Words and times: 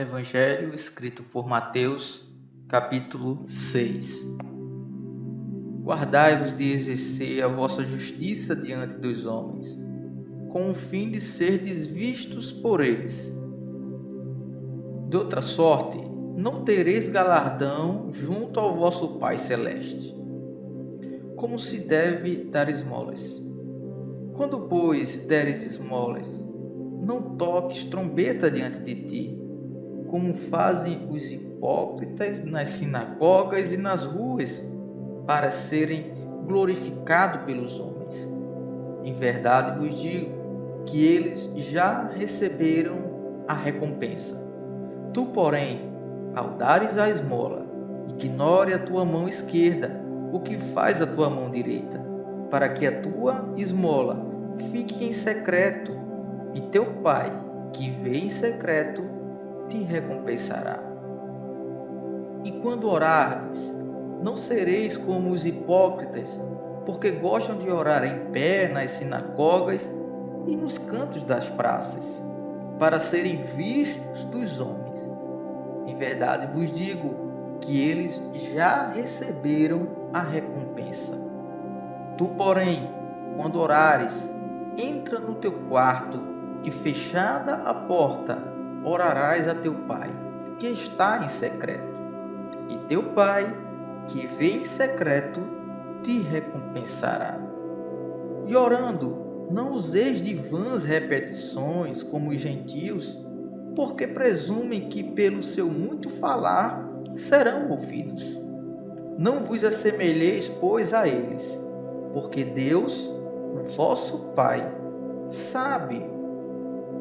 Evangelho 0.00 0.74
escrito 0.74 1.22
por 1.22 1.46
Mateus, 1.46 2.26
capítulo 2.66 3.44
6 3.46 4.34
Guardai-vos 5.82 6.54
de 6.54 6.72
exercer 6.72 7.44
a 7.44 7.48
vossa 7.48 7.84
justiça 7.84 8.56
diante 8.56 8.96
dos 8.96 9.26
homens, 9.26 9.78
com 10.48 10.70
o 10.70 10.74
fim 10.74 11.10
de 11.10 11.20
serdes 11.20 11.84
vistos 11.86 12.50
por 12.50 12.80
eles. 12.80 13.38
De 15.10 15.18
outra 15.18 15.42
sorte, 15.42 15.98
não 16.34 16.64
tereis 16.64 17.10
galardão 17.10 18.10
junto 18.10 18.58
ao 18.58 18.72
vosso 18.72 19.18
Pai 19.18 19.36
Celeste. 19.36 20.14
Como 21.36 21.58
se 21.58 21.80
deve 21.80 22.44
dar 22.44 22.70
esmolas? 22.70 23.38
Quando, 24.32 24.60
pois, 24.60 25.26
deres 25.26 25.62
esmolas, 25.62 26.50
não 27.02 27.36
toques 27.36 27.84
trombeta 27.84 28.50
diante 28.50 28.80
de 28.80 28.94
ti, 28.94 29.39
como 30.10 30.34
fazem 30.34 31.06
os 31.08 31.30
hipócritas 31.30 32.44
nas 32.44 32.68
sinagogas 32.70 33.72
e 33.72 33.76
nas 33.76 34.02
ruas, 34.02 34.68
para 35.24 35.52
serem 35.52 36.12
glorificados 36.44 37.44
pelos 37.44 37.78
homens. 37.78 38.28
Em 39.04 39.12
verdade 39.12 39.78
vos 39.78 39.94
digo 39.94 40.84
que 40.84 41.06
eles 41.06 41.52
já 41.56 42.08
receberam 42.08 43.44
a 43.46 43.54
recompensa. 43.54 44.44
Tu, 45.14 45.26
porém, 45.26 45.88
ao 46.34 46.56
dares 46.56 46.98
a 46.98 47.08
esmola, 47.08 47.64
ignore 48.08 48.74
a 48.74 48.78
tua 48.78 49.04
mão 49.04 49.28
esquerda 49.28 50.00
o 50.32 50.40
que 50.40 50.58
faz 50.58 51.00
a 51.00 51.06
tua 51.06 51.30
mão 51.30 51.50
direita, 51.50 52.04
para 52.50 52.68
que 52.68 52.86
a 52.86 53.00
tua 53.00 53.52
esmola 53.56 54.26
fique 54.72 55.04
em 55.04 55.12
secreto, 55.12 55.92
e 56.54 56.60
teu 56.60 56.84
Pai, 56.84 57.30
que 57.72 57.90
vê 57.90 58.18
em 58.18 58.28
secreto, 58.28 59.19
te 59.70 59.78
recompensará. 59.78 60.78
E 62.44 62.52
quando 62.52 62.88
orardes, 62.88 63.74
não 64.22 64.36
sereis 64.36 64.96
como 64.96 65.30
os 65.30 65.46
hipócritas, 65.46 66.40
porque 66.84 67.10
gostam 67.12 67.56
de 67.56 67.70
orar 67.70 68.04
em 68.04 68.30
pé 68.30 68.68
nas 68.68 68.90
sinagogas 68.90 69.90
e 70.46 70.56
nos 70.56 70.76
cantos 70.76 71.22
das 71.22 71.48
praças, 71.48 72.22
para 72.78 72.98
serem 72.98 73.36
vistos 73.36 74.24
dos 74.24 74.60
homens. 74.60 75.10
Em 75.86 75.94
verdade 75.94 76.46
vos 76.46 76.72
digo 76.72 77.58
que 77.60 77.80
eles 77.80 78.20
já 78.52 78.88
receberam 78.88 79.86
a 80.12 80.20
recompensa. 80.20 81.16
Tu, 82.16 82.26
porém, 82.36 82.90
quando 83.36 83.60
orares, 83.60 84.30
entra 84.76 85.18
no 85.18 85.34
teu 85.34 85.52
quarto 85.68 86.20
e 86.64 86.70
fechada 86.70 87.54
a 87.54 87.74
porta, 87.74 88.49
orarás 88.84 89.48
a 89.48 89.54
teu 89.54 89.74
pai, 89.74 90.10
que 90.58 90.68
está 90.68 91.22
em 91.22 91.28
secreto. 91.28 91.90
E 92.68 92.76
teu 92.88 93.02
pai, 93.02 93.54
que 94.08 94.26
vê 94.26 94.52
em 94.52 94.64
secreto, 94.64 95.40
te 96.02 96.18
recompensará. 96.18 97.38
E 98.46 98.56
orando, 98.56 99.48
não 99.50 99.72
useis 99.72 100.20
de 100.20 100.34
vãs 100.34 100.84
repetições 100.84 102.02
como 102.02 102.30
os 102.30 102.38
gentios, 102.38 103.18
porque 103.74 104.06
presumem 104.06 104.88
que 104.88 105.02
pelo 105.02 105.42
seu 105.42 105.68
muito 105.68 106.08
falar 106.08 106.88
serão 107.14 107.70
ouvidos. 107.70 108.38
Não 109.18 109.40
vos 109.40 109.62
assemelheis, 109.64 110.48
pois, 110.48 110.94
a 110.94 111.06
eles, 111.06 111.60
porque 112.12 112.44
Deus, 112.44 113.12
vosso 113.76 114.30
Pai, 114.34 114.66
sabe 115.28 116.09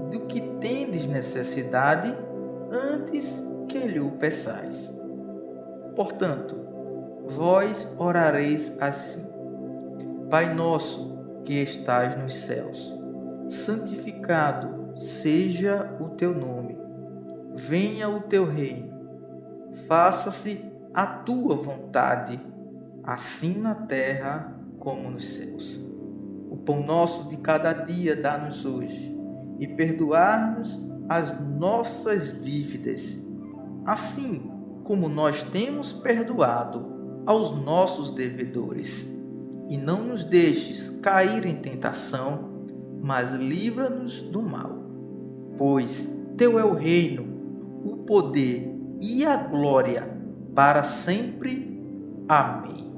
do 0.09 0.21
que 0.21 0.41
tendes 0.59 1.07
necessidade 1.07 2.13
antes 2.71 3.45
que 3.67 3.79
lhe 3.79 3.99
o 3.99 4.11
peçais. 4.11 4.97
Portanto, 5.95 6.55
vós 7.25 7.93
orareis 7.97 8.77
assim: 8.81 9.27
Pai 10.29 10.53
nosso 10.53 11.17
que 11.45 11.61
estás 11.61 12.15
nos 12.15 12.35
céus, 12.35 12.93
santificado 13.47 14.97
seja 14.97 15.95
o 15.99 16.09
teu 16.09 16.33
nome. 16.33 16.77
Venha 17.55 18.09
o 18.09 18.21
teu 18.21 18.45
reino. 18.45 18.89
Faça-se 19.87 20.65
a 20.93 21.05
tua 21.05 21.55
vontade, 21.55 22.39
assim 23.03 23.57
na 23.59 23.75
terra 23.75 24.55
como 24.79 25.09
nos 25.09 25.27
céus. 25.27 25.79
O 26.49 26.57
pão 26.57 26.83
nosso 26.83 27.29
de 27.29 27.37
cada 27.37 27.73
dia 27.73 28.15
dá-nos 28.15 28.65
hoje, 28.65 29.15
e 29.59 29.67
perdoar-nos 29.67 30.79
as 31.07 31.39
nossas 31.39 32.39
dívidas, 32.39 33.21
assim 33.85 34.51
como 34.83 35.09
nós 35.09 35.43
temos 35.43 35.91
perdoado 35.91 37.23
aos 37.25 37.51
nossos 37.51 38.11
devedores. 38.11 39.15
E 39.69 39.77
não 39.77 40.03
nos 40.03 40.23
deixes 40.23 40.89
cair 41.01 41.45
em 41.45 41.55
tentação, 41.55 42.65
mas 43.03 43.33
livra-nos 43.33 44.21
do 44.21 44.41
mal. 44.41 44.83
Pois 45.57 46.11
teu 46.37 46.57
é 46.57 46.65
o 46.65 46.73
reino, 46.73 47.23
o 47.83 47.97
poder 47.97 48.73
e 49.01 49.25
a 49.25 49.35
glória 49.35 50.09
para 50.55 50.81
sempre. 50.81 51.79
Amém. 52.27 52.91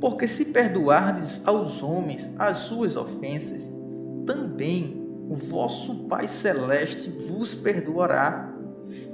Porque 0.00 0.26
se 0.26 0.46
perdoardes 0.46 1.46
aos 1.46 1.82
homens 1.82 2.34
as 2.38 2.58
suas 2.58 2.96
ofensas, 2.96 3.78
também 4.26 5.05
o 5.28 5.34
vosso 5.34 6.04
Pai 6.04 6.28
Celeste 6.28 7.10
vos 7.10 7.54
perdoará. 7.54 8.54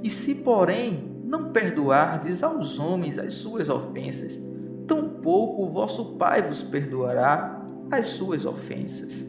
E 0.03 0.09
se, 0.09 0.35
porém, 0.35 1.11
não 1.23 1.51
perdoardes 1.51 2.43
aos 2.43 2.77
homens 2.77 3.17
as 3.17 3.33
suas 3.33 3.67
ofensas, 3.69 4.39
tampouco 4.85 5.63
o 5.63 5.67
vosso 5.67 6.15
Pai 6.17 6.41
vos 6.41 6.61
perdoará 6.61 7.65
as 7.91 8.07
suas 8.07 8.45
ofensas. 8.45 9.25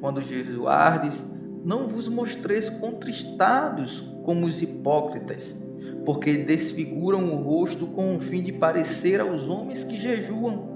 Quando 0.00 0.22
jejuardes, 0.22 1.30
não 1.64 1.84
vos 1.84 2.08
mostreis 2.08 2.70
contristados 2.70 4.00
como 4.24 4.46
os 4.46 4.62
hipócritas, 4.62 5.60
porque 6.06 6.38
desfiguram 6.38 7.34
o 7.34 7.42
rosto 7.42 7.86
com 7.88 8.16
o 8.16 8.20
fim 8.20 8.42
de 8.42 8.52
parecer 8.52 9.20
aos 9.20 9.48
homens 9.48 9.84
que 9.84 9.96
jejuam. 9.96 10.70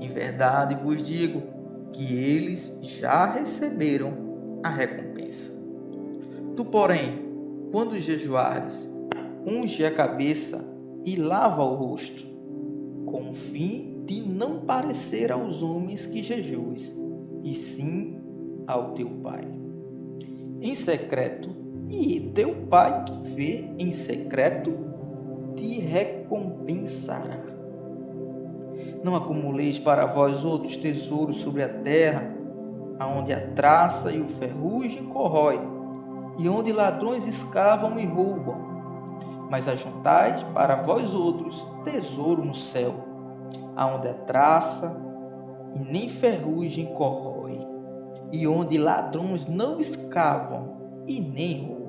Em 0.00 0.08
verdade 0.08 0.74
vos 0.74 1.02
digo 1.02 1.51
que 1.92 2.14
eles 2.14 2.78
já 2.82 3.26
receberam 3.26 4.60
a 4.62 4.70
recompensa. 4.70 5.52
Tu, 6.56 6.64
porém, 6.64 7.22
quando 7.70 7.98
jejuardes, 7.98 8.92
unge 9.46 9.84
a 9.84 9.92
cabeça 9.92 10.68
e 11.04 11.16
lava 11.16 11.64
o 11.64 11.74
rosto, 11.74 12.26
com 13.06 13.28
o 13.28 13.32
fim 13.32 14.04
de 14.06 14.22
não 14.22 14.60
parecer 14.60 15.32
aos 15.32 15.62
homens 15.62 16.06
que 16.06 16.22
jejues, 16.22 16.96
e 17.42 17.54
sim 17.54 18.16
ao 18.66 18.92
teu 18.92 19.08
Pai. 19.08 19.46
Em 20.60 20.74
secreto, 20.74 21.50
e 21.90 22.30
teu 22.34 22.54
Pai 22.66 23.04
que 23.04 23.34
vê 23.34 23.64
em 23.78 23.90
secreto 23.92 24.72
te 25.56 25.80
recompensará. 25.80 27.51
Não 29.04 29.14
acumuleis 29.14 29.78
para 29.78 30.06
vós 30.06 30.44
outros 30.44 30.76
tesouros 30.76 31.36
sobre 31.36 31.62
a 31.62 31.68
terra, 31.68 32.34
aonde 32.98 33.32
a 33.32 33.48
traça 33.52 34.12
e 34.12 34.20
o 34.20 34.28
ferrugem 34.28 35.06
corrói, 35.06 35.60
e 36.38 36.48
onde 36.48 36.72
ladrões 36.72 37.26
escavam 37.26 37.98
e 37.98 38.06
roubam. 38.06 38.70
Mas 39.50 39.68
ajuntais 39.68 40.42
para 40.44 40.76
vós 40.76 41.12
outros 41.12 41.66
tesouro 41.84 42.44
no 42.44 42.54
céu, 42.54 42.94
aonde 43.76 44.08
a 44.08 44.14
traça 44.14 44.96
e 45.74 45.80
nem 45.80 46.08
ferrugem 46.08 46.86
corrói, 46.86 47.58
e 48.32 48.46
onde 48.46 48.78
ladrões 48.78 49.46
não 49.46 49.78
escavam 49.78 51.04
e 51.06 51.20
nem 51.20 51.66
roubam 51.66 51.82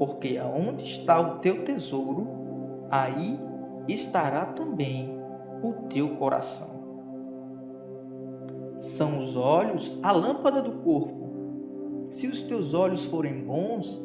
porque 0.00 0.38
aonde 0.38 0.82
está 0.82 1.20
o 1.20 1.40
teu 1.40 1.62
tesouro, 1.62 2.26
aí 2.90 3.38
estará 3.86 4.46
também 4.46 5.19
o 5.62 5.72
teu 5.88 6.16
coração. 6.16 6.80
São 8.78 9.18
os 9.18 9.36
olhos 9.36 9.98
a 10.02 10.10
lâmpada 10.10 10.62
do 10.62 10.72
corpo. 10.82 12.08
Se 12.10 12.26
os 12.26 12.42
teus 12.42 12.74
olhos 12.74 13.04
forem 13.04 13.44
bons, 13.44 14.02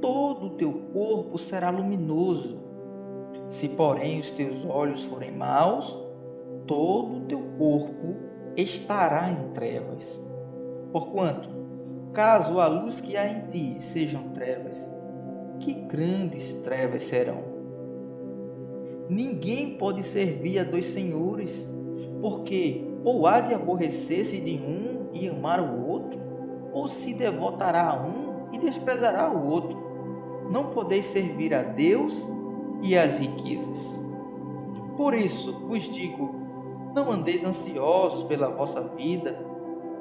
todo 0.00 0.46
o 0.46 0.50
teu 0.50 0.72
corpo 0.92 1.38
será 1.38 1.70
luminoso. 1.70 2.58
Se, 3.48 3.70
porém, 3.70 4.18
os 4.18 4.30
teus 4.30 4.64
olhos 4.66 5.04
forem 5.06 5.32
maus, 5.32 5.98
todo 6.66 7.16
o 7.16 7.20
teu 7.20 7.40
corpo 7.58 8.16
estará 8.56 9.30
em 9.30 9.52
trevas. 9.52 10.28
Porquanto, 10.92 11.48
caso 12.12 12.60
a 12.60 12.66
luz 12.66 13.00
que 13.00 13.16
há 13.16 13.26
em 13.26 13.46
ti 13.46 13.80
sejam 13.80 14.30
trevas, 14.30 14.92
que 15.60 15.74
grandes 15.74 16.54
trevas 16.54 17.02
serão. 17.02 17.57
Ninguém 19.08 19.76
pode 19.78 20.02
servir 20.02 20.58
a 20.58 20.64
dois 20.64 20.86
senhores, 20.86 21.72
porque 22.20 22.84
ou 23.04 23.26
há 23.26 23.40
de 23.40 23.54
aborrecer-se 23.54 24.40
de 24.40 24.56
um 24.56 25.08
e 25.12 25.28
amar 25.28 25.60
o 25.60 25.86
outro, 25.86 26.20
ou 26.72 26.86
se 26.86 27.14
devotará 27.14 27.88
a 27.88 28.06
um 28.06 28.48
e 28.52 28.58
desprezará 28.58 29.30
o 29.30 29.48
outro. 29.48 29.88
não 30.50 30.70
podeis 30.70 31.04
servir 31.06 31.54
a 31.54 31.62
Deus 31.62 32.28
e 32.82 32.96
às 32.96 33.18
riquezas. 33.18 34.00
Por 34.96 35.14
isso 35.14 35.58
vos 35.62 35.88
digo: 35.88 36.34
não 36.94 37.10
andeis 37.12 37.44
ansiosos 37.44 38.24
pela 38.24 38.48
vossa 38.48 38.82
vida, 38.96 39.38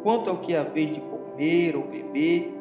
quanto 0.04 0.30
ao 0.30 0.38
que 0.38 0.56
haveis 0.56 0.92
de 0.92 1.02
comer 1.02 1.76
ou 1.76 1.84
beber, 1.84 2.54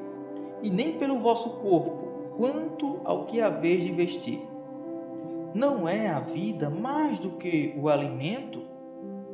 e 0.62 0.70
nem 0.70 0.92
pelo 0.92 1.16
vosso 1.16 1.50
corpo, 1.50 2.32
quanto 2.36 3.00
ao 3.04 3.24
que 3.26 3.40
haveis 3.40 3.82
de 3.82 3.92
vestir. 3.92 4.40
Não 5.56 5.88
é 5.88 6.08
a 6.08 6.20
vida 6.20 6.68
mais 6.68 7.18
do 7.18 7.30
que 7.30 7.74
o 7.78 7.88
alimento, 7.88 8.60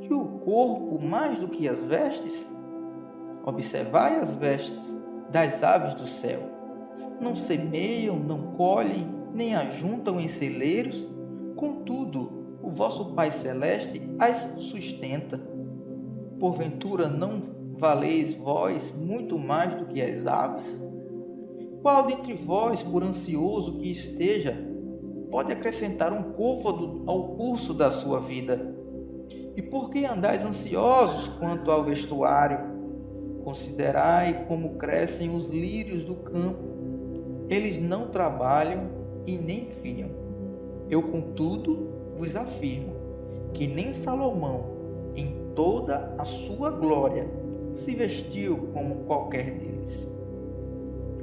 e 0.01 0.15
o 0.15 0.25
corpo 0.25 1.01
mais 1.03 1.41
do 1.41 1.49
que 1.49 1.69
as 1.69 1.83
vestes? 1.83 2.49
Observai 3.45 4.21
as 4.21 4.37
vestes 4.37 5.03
das 5.33 5.65
aves 5.65 5.95
do 5.95 6.07
céu. 6.07 6.49
Não 7.21 7.35
semeiam, 7.35 8.21
não 8.21 8.53
colhem, 8.53 9.05
nem 9.35 9.57
ajuntam 9.57 10.21
em 10.21 10.29
celeiros, 10.29 11.05
contudo, 11.57 12.61
o 12.63 12.69
vosso 12.69 13.15
Pai 13.15 13.33
Celeste 13.33 14.09
as 14.21 14.55
sustenta. 14.61 15.41
Porventura 16.39 17.09
não 17.09 17.41
valeis 17.73 18.33
vós 18.33 18.95
muito 18.97 19.37
mais 19.37 19.75
do 19.75 19.87
que 19.87 20.01
as 20.01 20.29
aves? 20.29 20.89
Qual 21.83 22.07
dentre 22.07 22.35
vós, 22.35 22.81
por 22.81 23.03
ansioso 23.03 23.79
que 23.79 23.91
esteja, 23.91 24.71
pode 25.33 25.51
acrescentar 25.51 26.13
um 26.13 26.33
côvado 26.33 27.03
ao 27.07 27.29
curso 27.37 27.73
da 27.73 27.91
sua 27.91 28.21
vida? 28.21 28.77
E 29.57 29.63
por 29.63 29.89
que 29.89 30.05
andais 30.05 30.45
ansiosos 30.45 31.29
quanto 31.29 31.71
ao 31.71 31.83
vestuário? 31.83 32.61
Considerai 33.43 34.45
como 34.47 34.75
crescem 34.75 35.35
os 35.35 35.49
lírios 35.49 36.05
do 36.05 36.17
campo. 36.17 36.63
Eles 37.49 37.79
não 37.79 38.09
trabalham 38.09 38.91
e 39.27 39.39
nem 39.39 39.65
fiam. 39.65 40.11
Eu, 40.91 41.03
contudo, 41.03 41.89
vos 42.15 42.37
afirmo 42.37 42.93
que 43.55 43.67
nem 43.67 43.93
Salomão, 43.93 44.65
em 45.17 45.35
toda 45.55 46.15
a 46.19 46.25
sua 46.25 46.71
glória, 46.71 47.29
se 47.75 47.95
vestiu 47.95 48.69
como 48.75 49.05
qualquer 49.07 49.51
deles. 49.51 50.11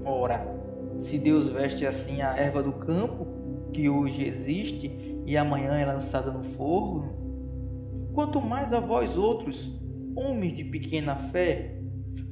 Ora, 0.03 0.59
se 0.97 1.19
Deus 1.19 1.49
veste 1.49 1.85
assim 1.85 2.21
a 2.21 2.35
erva 2.35 2.61
do 2.61 2.73
campo, 2.73 3.28
que 3.71 3.89
hoje 3.89 4.25
existe 4.25 4.91
e 5.25 5.37
amanhã 5.37 5.73
é 5.73 5.85
lançada 5.85 6.31
no 6.31 6.41
forno, 6.41 8.11
quanto 8.13 8.41
mais 8.41 8.73
a 8.73 8.79
vós 8.79 9.17
outros, 9.17 9.79
homens 10.15 10.53
de 10.53 10.63
pequena 10.63 11.15
fé, 11.15 11.79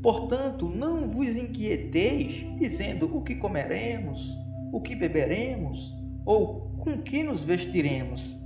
Portanto, 0.02 0.70
não 0.70 1.08
vos 1.08 1.38
inquieteis, 1.38 2.46
dizendo 2.58 3.14
o 3.16 3.22
que 3.22 3.36
comeremos, 3.36 4.38
o 4.72 4.80
que 4.80 4.96
beberemos, 4.96 5.94
ou 6.26 6.72
com 6.78 7.02
que 7.02 7.24
nos 7.24 7.44
vestiremos, 7.44 8.40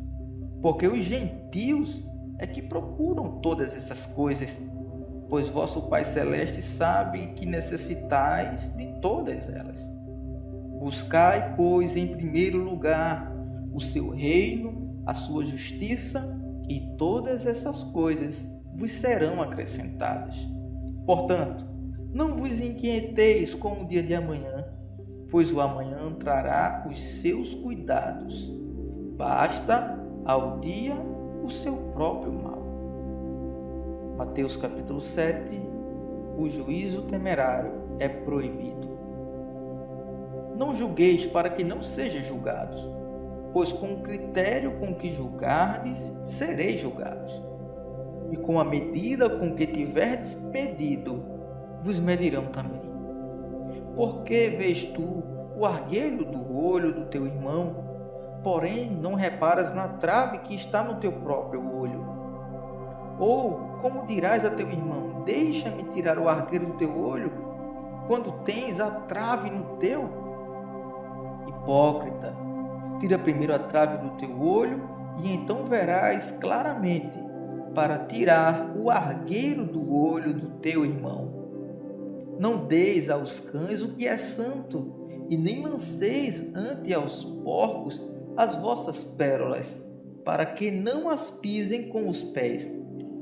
porque 0.62 0.88
os 0.88 1.00
gentios 1.00 2.08
é 2.40 2.48
que 2.48 2.62
procuram 2.62 3.42
todas 3.42 3.76
essas 3.76 4.06
coisas, 4.08 4.66
pois 5.30 5.50
vosso 5.50 5.84
Pai 5.84 6.04
Celeste 6.04 6.62
sabe 6.62 7.34
que 7.36 7.46
necessitais 7.46 8.76
de 8.76 9.00
todas 9.02 9.50
elas. 9.50 10.01
Buscai, 10.82 11.54
pois, 11.56 11.96
em 11.96 12.08
primeiro 12.08 12.58
lugar 12.58 13.32
o 13.72 13.80
seu 13.80 14.10
reino, 14.10 15.04
a 15.06 15.14
sua 15.14 15.46
justiça, 15.46 16.36
e 16.68 16.98
todas 16.98 17.46
essas 17.46 17.84
coisas 17.84 18.52
vos 18.74 18.92
serão 18.92 19.44
acrescentadas. 19.44 20.50
Portanto, 21.06 21.68
não 22.12 22.34
vos 22.34 22.60
inquieteis 22.60 23.54
com 23.54 23.84
o 23.84 23.88
dia 23.88 24.02
de 24.02 24.16
amanhã, 24.16 24.66
pois 25.30 25.54
o 25.54 25.62
amanhã 25.62 26.12
trará 26.14 26.88
os 26.90 27.00
seus 27.00 27.54
cuidados. 27.54 28.52
Basta 29.16 30.04
ao 30.26 30.60
dia 30.62 30.96
o 31.44 31.50
seu 31.50 31.76
próprio 31.92 32.34
mal. 32.34 32.64
Mateus 34.18 34.58
capítulo 34.58 35.00
7 35.00 35.62
O 36.40 36.50
juízo 36.50 37.04
temerário 37.04 37.72
é 38.00 38.10
proibido. 38.10 38.91
Não 40.56 40.74
julgueis 40.74 41.26
para 41.26 41.50
que 41.50 41.64
não 41.64 41.82
sejam 41.82 42.22
julgados, 42.22 42.86
pois 43.52 43.72
com 43.72 43.94
o 43.94 44.02
critério 44.02 44.80
com 44.80 44.94
que 44.96 45.12
julgardes, 45.12 46.20
sereis 46.24 46.80
julgados 46.80 47.52
e 48.32 48.38
com 48.38 48.60
a 48.60 48.64
medida 48.64 49.30
com 49.30 49.54
que 49.54 49.68
tiverdes 49.68 50.36
pedido, 50.36 51.24
vos 51.82 52.00
medirão 52.00 52.46
também. 52.46 52.82
Porque 53.96 54.50
vês 54.50 54.84
tu 54.86 55.24
o 55.58 55.66
argueiro 55.66 56.24
do 56.24 56.58
olho 56.58 56.94
do 56.94 57.06
teu 57.06 57.26
irmão, 57.28 57.76
porém 58.42 58.90
não 58.90 59.16
reparas 59.16 59.76
na 59.76 59.88
trave 59.88 60.40
que 60.40 60.56
está 60.56 60.82
no 60.82 60.96
teu 60.96 61.12
próprio 61.12 61.62
olho? 61.78 62.06
Ou 63.20 63.76
como 63.82 64.06
dirás 64.06 64.46
a 64.46 64.52
teu 64.52 64.70
irmão: 64.70 65.24
Deixa-me 65.26 65.84
tirar 65.84 66.18
o 66.18 66.30
argueiro 66.30 66.68
do 66.68 66.74
teu 66.74 66.98
olho, 66.98 67.32
quando 68.08 68.32
tens 68.44 68.80
a 68.80 68.90
trave 68.90 69.50
no 69.50 69.76
teu? 69.78 70.21
Hipócrita, 71.62 72.36
tira 73.00 73.20
primeiro 73.20 73.54
a 73.54 73.60
trave 73.60 73.98
do 73.98 74.18
teu 74.18 74.42
olho, 74.42 74.82
e 75.24 75.32
então 75.34 75.64
verás 75.64 76.32
claramente 76.32 77.20
para 77.76 78.00
tirar 78.00 78.76
o 78.76 78.90
argueiro 78.90 79.66
do 79.66 79.96
olho 79.96 80.34
do 80.34 80.50
teu 80.60 80.84
irmão. 80.84 81.32
Não 82.40 82.66
deis 82.66 83.10
aos 83.10 83.40
cães 83.40 83.84
o 83.84 83.94
que 83.94 84.08
é 84.08 84.18
santo, 84.18 85.26
e 85.30 85.38
nem 85.38 85.62
lanceis 85.62 86.52
ante 86.56 86.94
aos 86.94 87.24
porcos 87.24 88.02
as 88.36 88.56
vossas 88.56 89.04
pérolas, 89.04 89.88
para 90.26 90.46
que 90.46 90.72
não 90.72 91.10
as 91.10 91.30
pisem 91.30 91.90
com 91.90 92.10
os 92.10 92.24
pés, 92.24 92.76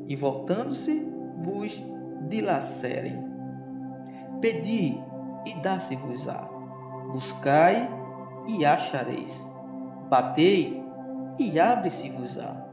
e 0.07 0.15
voltando-se 0.15 1.06
vos 1.44 1.83
dilacerem. 2.30 3.21
Pedi 4.39 4.97
e 5.45 5.62
dá-se-vos-á. 5.62 6.50
Buscai 7.12 7.99
e 8.57 8.66
achareis. 8.66 9.48
Batei 10.10 10.84
e 11.38 11.60
abre-se-vos-á 11.60 12.69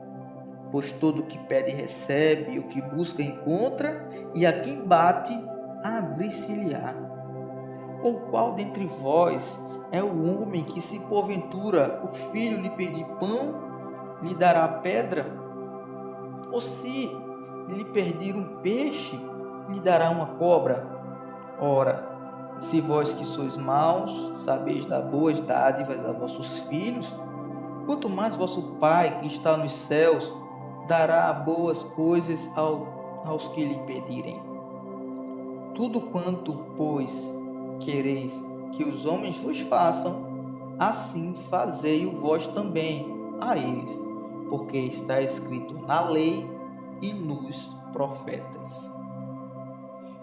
pois 0.71 0.93
todo 0.93 1.21
o 1.21 1.27
que 1.27 1.39
pede 1.39 1.71
recebe, 1.71 2.59
o 2.59 2.65
que 2.65 2.81
busca 2.81 3.23
encontra, 3.23 4.09
e 4.35 4.45
a 4.47 4.61
quem 4.61 4.85
bate, 4.85 5.33
abrir-se-lhe-á. 5.83 6.95
Ou 8.03 8.21
qual 8.31 8.53
dentre 8.53 8.85
vós 8.85 9.61
é 9.93 10.03
o 10.03 10.43
homem 10.43 10.63
que, 10.63 10.81
se 10.81 11.01
porventura 11.01 12.03
o 12.05 12.13
filho 12.13 12.61
lhe 12.61 12.71
pedir 12.71 13.07
pão, 13.19 13.55
lhe 14.23 14.35
dará 14.35 14.67
pedra? 14.69 15.27
Ou 16.53 16.61
se 16.61 17.11
lhe 17.69 17.85
pedir 17.87 18.35
um 18.35 18.61
peixe, 18.61 19.19
lhe 19.69 19.81
dará 19.81 20.11
uma 20.11 20.27
cobra? 20.27 20.87
Ora, 21.59 22.16
se 22.59 22.81
vós 22.81 23.13
que 23.13 23.25
sois 23.25 23.57
maus, 23.57 24.33
sabeis 24.35 24.87
dar 24.87 25.03
boas 25.03 25.41
dádivas 25.41 26.05
a 26.05 26.13
vossos 26.13 26.61
filhos, 26.61 27.15
quanto 27.87 28.09
mais 28.09 28.37
vosso 28.37 28.63
Pai 28.81 29.21
que 29.21 29.27
está 29.27 29.57
nos 29.57 29.73
céus 29.73 30.33
dará 30.89 31.33
boas 31.33 31.83
coisas 31.83 32.51
ao, 32.57 33.23
aos 33.25 33.49
que 33.49 33.65
lhe 33.65 33.79
pedirem. 33.81 34.41
Tudo 35.75 36.01
quanto, 36.01 36.55
pois, 36.77 37.33
quereis 37.81 38.45
que 38.73 38.85
os 38.85 39.05
homens 39.05 39.37
vos 39.43 39.61
façam, 39.61 40.25
assim 40.79 41.35
fazei-o 41.35 42.13
vós 42.13 42.47
também 42.47 43.07
a 43.41 43.57
eles, 43.57 44.01
porque 44.49 44.79
está 44.79 45.21
escrito 45.21 45.75
na 45.87 46.01
lei 46.09 46.51
e 47.03 47.13
nos 47.13 47.77
profetas. 47.93 48.91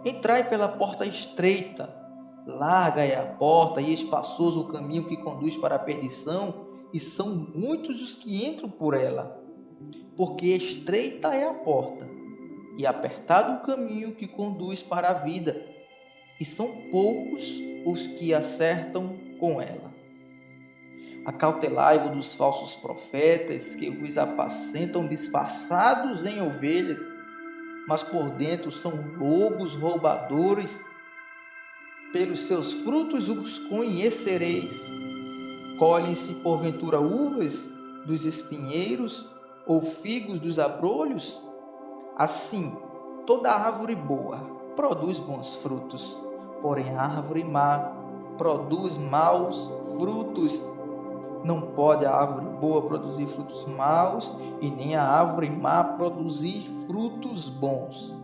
Entrai 0.03 0.47
pela 0.47 0.67
porta 0.67 1.05
estreita, 1.05 2.02
larga 2.45 3.03
é 3.03 3.15
a 3.15 3.25
porta 3.25 3.81
e 3.81 3.93
espaçoso 3.93 4.61
o 4.61 4.67
caminho 4.67 5.05
que 5.05 5.17
conduz 5.17 5.57
para 5.57 5.75
a 5.75 5.79
perdição, 5.79 6.67
e 6.93 6.99
são 6.99 7.35
muitos 7.55 8.01
os 8.01 8.15
que 8.15 8.45
entram 8.45 8.69
por 8.69 8.93
ela 8.93 9.43
porque 10.15 10.47
estreita 10.47 11.33
é 11.33 11.47
a 11.47 11.53
porta 11.53 12.07
e 12.77 12.85
apertado 12.85 13.53
o 13.53 13.61
caminho 13.61 14.15
que 14.15 14.27
conduz 14.27 14.81
para 14.81 15.09
a 15.09 15.13
vida, 15.13 15.61
e 16.39 16.45
são 16.45 16.89
poucos 16.91 17.61
os 17.85 18.07
que 18.07 18.33
acertam 18.33 19.15
com 19.39 19.61
ela. 19.61 19.93
Acautelai-vos 21.25 22.09
dos 22.09 22.33
falsos 22.33 22.75
profetas 22.75 23.75
que 23.75 23.89
vos 23.91 24.17
apacentam 24.17 25.07
disfarçados 25.07 26.25
em 26.25 26.41
ovelhas, 26.41 27.07
mas 27.87 28.01
por 28.01 28.31
dentro 28.31 28.71
são 28.71 28.93
lobos 29.17 29.75
roubadores. 29.75 30.83
Pelos 32.13 32.41
seus 32.41 32.71
frutos 32.71 33.27
os 33.27 33.57
conhecereis. 33.57 34.87
Colhem-se 35.79 36.35
porventura 36.35 37.01
uvas 37.01 37.73
dos 38.05 38.23
espinheiros 38.23 39.31
ou 39.65 39.81
figos 39.81 40.39
dos 40.39 40.59
abrolhos? 40.59 41.43
Assim, 42.15 42.71
toda 43.25 43.51
árvore 43.51 43.95
boa 43.95 44.37
produz 44.75 45.17
bons 45.17 45.55
frutos, 45.63 46.15
porém 46.61 46.95
a 46.95 47.01
árvore 47.01 47.43
má 47.43 47.79
produz 48.37 48.95
maus 48.95 49.75
frutos. 49.97 50.63
Não 51.43 51.73
pode 51.73 52.05
a 52.05 52.11
árvore 52.11 52.45
boa 52.59 52.83
produzir 52.83 53.25
frutos 53.25 53.65
maus 53.65 54.31
e 54.61 54.69
nem 54.69 54.95
a 54.95 55.03
árvore 55.03 55.49
má 55.49 55.83
produzir 55.83 56.61
frutos 56.85 57.49
bons. 57.49 58.15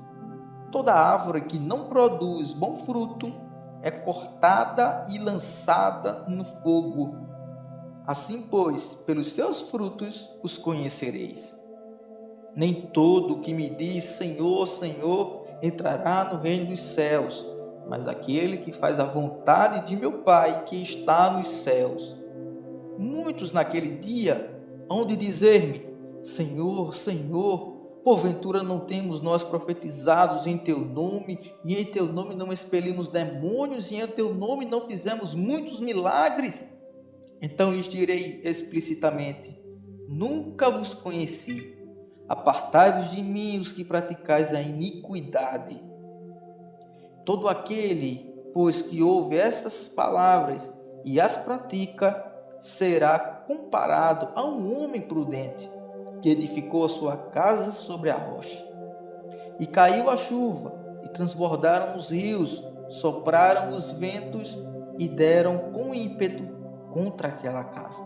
Toda 0.71 0.93
árvore 0.93 1.41
que 1.41 1.57
não 1.57 1.89
produz 1.89 2.53
bom 2.53 2.75
fruto 2.75 3.48
é 3.81 3.91
cortada 3.91 5.05
e 5.09 5.17
lançada 5.17 6.25
no 6.27 6.43
fogo. 6.43 7.15
Assim, 8.05 8.41
pois, 8.41 8.95
pelos 9.05 9.27
seus 9.27 9.61
frutos 9.69 10.29
os 10.43 10.57
conhecereis. 10.57 11.57
Nem 12.55 12.73
todo 12.73 13.39
que 13.39 13.53
me 13.53 13.69
diz 13.69 14.03
Senhor, 14.03 14.67
Senhor 14.67 15.45
entrará 15.61 16.25
no 16.25 16.41
reino 16.41 16.67
dos 16.67 16.81
céus, 16.81 17.45
mas 17.87 18.07
aquele 18.07 18.57
que 18.57 18.71
faz 18.71 18.99
a 18.99 19.03
vontade 19.03 19.87
de 19.87 19.95
meu 19.95 20.23
Pai 20.23 20.63
que 20.65 20.81
está 20.81 21.31
nos 21.31 21.47
céus. 21.47 22.17
Muitos 22.97 23.51
naquele 23.51 23.97
dia 23.97 24.59
hão 24.89 25.05
de 25.05 25.15
dizer-me: 25.15 25.87
Senhor, 26.21 26.93
Senhor, 26.93 27.78
porventura 28.09 28.63
não 28.63 28.79
temos 28.79 29.21
nós 29.21 29.43
profetizados 29.43 30.47
em 30.47 30.57
teu 30.57 30.79
nome, 30.79 31.53
e 31.63 31.75
em 31.75 31.85
teu 31.85 32.11
nome 32.11 32.33
não 32.33 32.51
expelimos 32.51 33.07
demônios, 33.07 33.91
e 33.91 33.97
em 33.97 34.07
teu 34.07 34.33
nome 34.33 34.65
não 34.65 34.81
fizemos 34.87 35.35
muitos 35.35 35.79
milagres? 35.79 36.75
Então 37.39 37.71
lhes 37.71 37.87
direi 37.87 38.41
explicitamente: 38.43 39.55
Nunca 40.07 40.71
vos 40.71 40.95
conheci. 40.95 41.77
Apartai-vos 42.27 43.11
de 43.11 43.21
mim, 43.21 43.59
os 43.59 43.71
que 43.71 43.83
praticais 43.83 44.55
a 44.55 44.61
iniquidade. 44.61 45.79
Todo 47.23 47.47
aquele, 47.47 48.33
pois, 48.55 48.81
que 48.81 49.03
ouve 49.03 49.37
estas 49.37 49.87
palavras 49.87 50.75
e 51.05 51.21
as 51.21 51.37
pratica, 51.37 52.25
será 52.59 53.19
comparado 53.19 54.29
a 54.33 54.43
um 54.43 54.81
homem 54.81 55.01
prudente 55.01 55.77
que 56.21 56.29
edificou 56.29 56.85
a 56.85 56.89
sua 56.89 57.15
casa 57.15 57.71
sobre 57.71 58.09
a 58.09 58.15
rocha. 58.15 58.67
E 59.59 59.65
caiu 59.65 60.09
a 60.09 60.17
chuva, 60.17 60.73
e 61.03 61.09
transbordaram 61.09 61.95
os 61.95 62.11
rios, 62.11 62.63
sopraram 62.89 63.69
os 63.69 63.91
ventos 63.93 64.57
e 64.97 65.07
deram 65.07 65.71
com 65.71 65.93
ímpeto 65.93 66.43
contra 66.91 67.29
aquela 67.29 67.63
casa, 67.63 68.03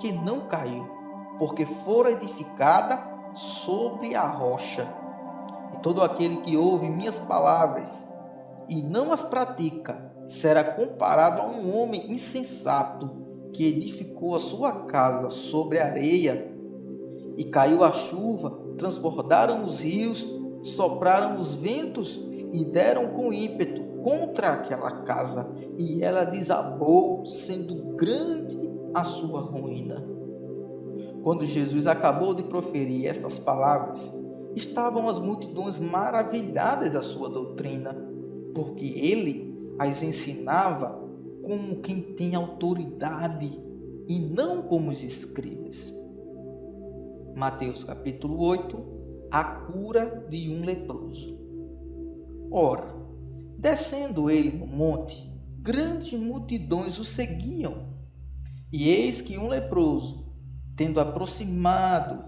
que 0.00 0.12
não 0.12 0.48
caiu, 0.48 0.88
porque 1.38 1.66
fora 1.66 2.10
edificada 2.10 2.98
sobre 3.34 4.14
a 4.14 4.26
rocha. 4.26 4.86
E 5.74 5.78
todo 5.78 6.02
aquele 6.02 6.38
que 6.38 6.56
ouve 6.56 6.88
minhas 6.88 7.18
palavras 7.18 8.08
e 8.68 8.82
não 8.82 9.12
as 9.12 9.22
pratica 9.22 10.12
será 10.26 10.64
comparado 10.64 11.42
a 11.42 11.46
um 11.46 11.76
homem 11.76 12.10
insensato 12.10 13.24
que 13.52 13.66
edificou 13.66 14.34
a 14.34 14.40
sua 14.40 14.84
casa 14.86 15.30
sobre 15.30 15.78
a 15.78 15.86
areia. 15.86 16.53
E 17.36 17.44
caiu 17.44 17.82
a 17.82 17.92
chuva, 17.92 18.50
transbordaram 18.76 19.64
os 19.64 19.80
rios, 19.80 20.28
sopraram 20.62 21.38
os 21.38 21.54
ventos 21.54 22.20
e 22.52 22.64
deram 22.64 23.08
com 23.08 23.32
ímpeto 23.32 23.82
contra 24.02 24.50
aquela 24.50 24.90
casa, 25.02 25.50
e 25.78 26.02
ela 26.02 26.24
desabou, 26.24 27.26
sendo 27.26 27.96
grande 27.96 28.56
a 28.92 29.02
sua 29.02 29.40
ruína. 29.40 30.04
Quando 31.22 31.46
Jesus 31.46 31.86
acabou 31.86 32.34
de 32.34 32.42
proferir 32.42 33.06
estas 33.06 33.38
palavras, 33.38 34.14
estavam 34.54 35.08
as 35.08 35.18
multidões 35.18 35.78
maravilhadas 35.78 36.94
à 36.94 37.02
sua 37.02 37.28
doutrina, 37.28 37.96
porque 38.54 38.84
ele 38.84 39.74
as 39.78 40.02
ensinava 40.02 41.02
como 41.42 41.76
quem 41.76 42.00
tem 42.00 42.34
autoridade 42.34 43.50
e 44.08 44.18
não 44.18 44.62
como 44.62 44.90
os 44.90 45.02
escribas. 45.02 45.94
Mateus 47.34 47.82
capítulo 47.82 48.38
8 48.38 49.28
A 49.28 49.42
cura 49.42 50.24
de 50.30 50.48
um 50.50 50.64
leproso. 50.64 51.36
Ora, 52.48 52.94
descendo 53.58 54.30
ele 54.30 54.56
no 54.56 54.68
monte, 54.68 55.28
grandes 55.58 56.12
multidões 56.12 56.96
o 57.00 57.04
seguiam. 57.04 57.92
E 58.72 58.88
eis 58.88 59.20
que 59.20 59.36
um 59.36 59.48
leproso, 59.48 60.32
tendo 60.76 61.00
aproximado, 61.00 62.20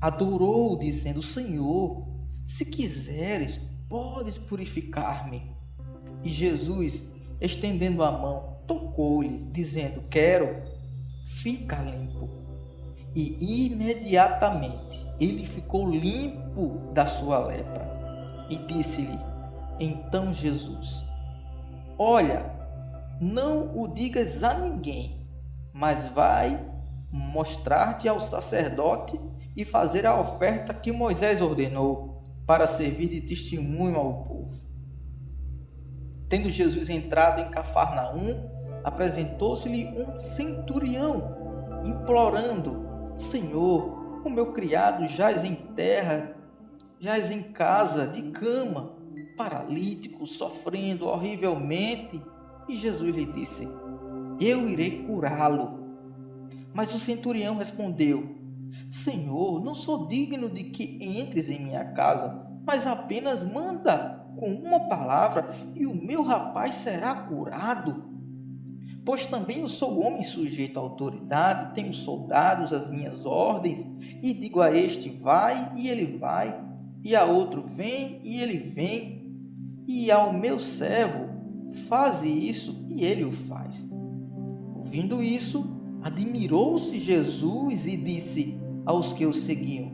adorou, 0.00 0.78
dizendo: 0.78 1.20
Senhor, 1.20 2.02
se 2.46 2.64
quiseres, 2.70 3.60
podes 3.86 4.38
purificar-me. 4.38 5.42
E 6.22 6.30
Jesus, 6.30 7.10
estendendo 7.38 8.02
a 8.02 8.10
mão, 8.10 8.64
tocou-lhe, 8.66 9.50
dizendo: 9.52 10.08
Quero, 10.08 10.48
fica 11.26 11.82
limpo. 11.82 12.43
E 13.14 13.66
imediatamente 13.66 15.06
ele 15.20 15.46
ficou 15.46 15.88
limpo 15.88 16.92
da 16.92 17.06
sua 17.06 17.38
lepra. 17.38 17.86
E 18.50 18.56
disse-lhe: 18.56 19.18
Então 19.78 20.32
Jesus: 20.32 21.04
Olha, 21.98 22.42
não 23.20 23.80
o 23.80 23.88
digas 23.88 24.42
a 24.42 24.58
ninguém, 24.58 25.16
mas 25.72 26.08
vai 26.08 26.60
mostrar-te 27.12 28.08
ao 28.08 28.18
sacerdote 28.18 29.18
e 29.56 29.64
fazer 29.64 30.04
a 30.04 30.20
oferta 30.20 30.74
que 30.74 30.90
Moisés 30.90 31.40
ordenou 31.40 32.20
para 32.46 32.66
servir 32.66 33.08
de 33.08 33.20
testemunho 33.20 33.96
ao 33.96 34.24
povo. 34.24 34.66
Tendo 36.28 36.50
Jesus 36.50 36.88
entrado 36.90 37.40
em 37.40 37.50
Cafarnaum, 37.50 38.50
apresentou-se-lhe 38.82 39.86
um 39.96 40.16
centurião, 40.16 41.82
implorando: 41.84 42.93
Senhor, 43.16 44.22
o 44.24 44.30
meu 44.30 44.52
criado 44.52 45.06
jaz 45.06 45.44
em 45.44 45.54
terra, 45.54 46.36
jaz 46.98 47.30
em 47.30 47.42
casa, 47.42 48.08
de 48.08 48.30
cama, 48.30 48.96
paralítico, 49.36 50.26
sofrendo 50.26 51.06
horrivelmente. 51.06 52.20
E 52.68 52.74
Jesus 52.74 53.14
lhe 53.14 53.26
disse: 53.26 53.68
Eu 54.40 54.68
irei 54.68 55.04
curá-lo. 55.06 55.84
Mas 56.74 56.92
o 56.92 56.98
centurião 56.98 57.56
respondeu: 57.56 58.34
Senhor, 58.90 59.62
não 59.62 59.74
sou 59.74 60.08
digno 60.08 60.50
de 60.50 60.64
que 60.64 60.98
entres 61.00 61.50
em 61.50 61.62
minha 61.62 61.84
casa, 61.92 62.48
mas 62.66 62.86
apenas 62.86 63.44
manda 63.44 64.24
com 64.36 64.52
uma 64.52 64.88
palavra 64.88 65.54
e 65.74 65.86
o 65.86 65.94
meu 65.94 66.22
rapaz 66.22 66.74
será 66.74 67.14
curado. 67.14 68.13
Pois 69.04 69.26
também 69.26 69.60
eu 69.60 69.68
sou 69.68 70.00
homem 70.00 70.22
sujeito 70.22 70.78
à 70.78 70.82
autoridade, 70.82 71.74
tenho 71.74 71.92
soldados 71.92 72.72
às 72.72 72.88
minhas 72.88 73.26
ordens, 73.26 73.86
e 74.22 74.32
digo 74.32 74.60
a 74.60 74.74
este: 74.74 75.08
vai, 75.10 75.72
e 75.76 75.88
ele 75.88 76.18
vai, 76.18 76.58
e 77.02 77.14
a 77.14 77.24
outro: 77.24 77.62
vem, 77.62 78.18
e 78.22 78.40
ele 78.40 78.56
vem, 78.56 79.36
e 79.86 80.10
ao 80.10 80.32
meu 80.32 80.58
servo: 80.58 81.28
faze 81.88 82.28
isso, 82.28 82.86
e 82.88 83.04
ele 83.04 83.24
o 83.24 83.32
faz. 83.32 83.90
Ouvindo 84.74 85.22
isso, 85.22 85.74
Admirou-se 86.04 86.98
Jesus 86.98 87.86
e 87.86 87.96
disse 87.96 88.58
aos 88.84 89.14
que 89.14 89.24
o 89.24 89.32
seguiam: 89.32 89.90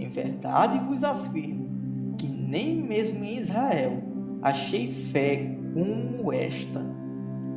Em 0.00 0.08
verdade 0.08 0.80
vos 0.80 1.04
afirmo 1.04 2.16
que 2.18 2.26
nem 2.26 2.74
mesmo 2.82 3.22
em 3.22 3.36
Israel 3.36 4.02
achei 4.42 4.88
fé 4.88 5.56
como 5.72 6.32
esta. 6.32 6.91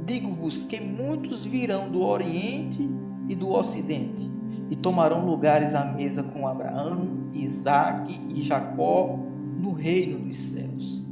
Digo-vos 0.05 0.61
que 0.61 0.79
muitos 0.79 1.45
virão 1.45 1.89
do 1.89 2.03
Oriente 2.03 2.87
e 3.27 3.35
do 3.35 3.49
Ocidente 3.49 4.31
e 4.69 4.75
tomarão 4.75 5.25
lugares 5.25 5.73
à 5.73 5.85
mesa 5.85 6.23
com 6.23 6.47
Abraão, 6.47 7.29
Isaque 7.33 8.19
e 8.29 8.41
Jacó 8.41 9.17
no 9.59 9.71
reino 9.71 10.19
dos 10.19 10.37
céus. 10.37 11.03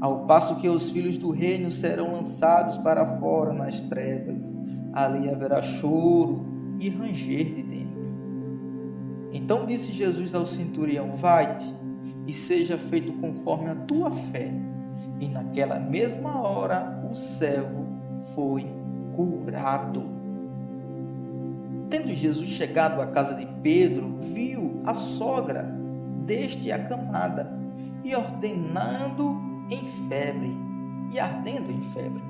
Ao 0.00 0.26
passo 0.26 0.56
que 0.56 0.68
os 0.68 0.90
filhos 0.90 1.16
do 1.16 1.30
reino 1.30 1.70
serão 1.70 2.12
lançados 2.12 2.76
para 2.78 3.18
fora 3.18 3.52
nas 3.52 3.80
trevas, 3.82 4.52
ali 4.92 5.30
haverá 5.30 5.62
choro 5.62 6.44
e 6.80 6.88
ranger 6.88 7.54
de 7.54 7.62
dentes. 7.62 8.22
Então 9.32 9.66
disse 9.66 9.92
Jesus 9.92 10.34
ao 10.34 10.46
centurião: 10.46 11.10
Vai-te 11.10 11.74
e 12.26 12.32
seja 12.32 12.76
feito 12.76 13.12
conforme 13.14 13.70
a 13.70 13.74
tua 13.74 14.10
fé. 14.10 14.52
E 15.20 15.28
naquela 15.28 15.78
mesma 15.78 16.40
hora 16.40 16.93
o 17.14 17.16
servo 17.16 17.86
foi 18.34 18.66
curado. 19.14 20.02
Tendo 21.88 22.08
Jesus 22.08 22.48
chegado 22.48 23.00
à 23.00 23.06
casa 23.06 23.36
de 23.36 23.46
Pedro, 23.62 24.16
viu 24.18 24.80
a 24.84 24.92
sogra 24.92 25.62
deste 26.26 26.72
acamada 26.72 27.56
e 28.02 28.16
ordenando 28.16 29.40
em 29.70 29.84
febre 29.84 30.58
e 31.12 31.20
ardendo 31.20 31.70
em 31.70 31.80
febre. 31.82 32.22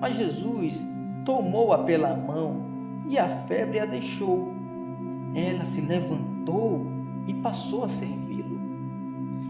Mas 0.00 0.16
Jesus 0.16 0.86
tomou-a 1.26 1.84
pela 1.84 2.16
mão 2.16 2.62
e 3.06 3.18
a 3.18 3.28
febre 3.28 3.78
a 3.78 3.84
deixou. 3.84 4.54
Ela 5.34 5.66
se 5.66 5.82
levantou 5.82 6.86
e 7.28 7.34
passou 7.34 7.84
a 7.84 7.90
servi-lo. 7.90 8.51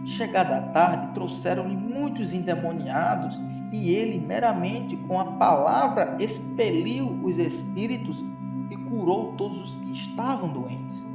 Chegada 0.04 0.59
a 0.59 0.62
tarde, 0.62 1.14
trouxeram-lhe 1.14 1.76
muitos 1.76 2.32
endemoniados, 2.32 3.40
e 3.73 3.90
ele, 3.90 4.18
meramente 4.18 4.97
com 4.97 5.18
a 5.18 5.32
palavra, 5.32 6.16
expeliu 6.21 7.18
os 7.23 7.38
espíritos 7.38 8.23
e 8.71 8.76
curou 8.76 9.32
todos 9.32 9.61
os 9.61 9.78
que 9.78 9.92
estavam 9.92 10.52
doentes, 10.52 11.06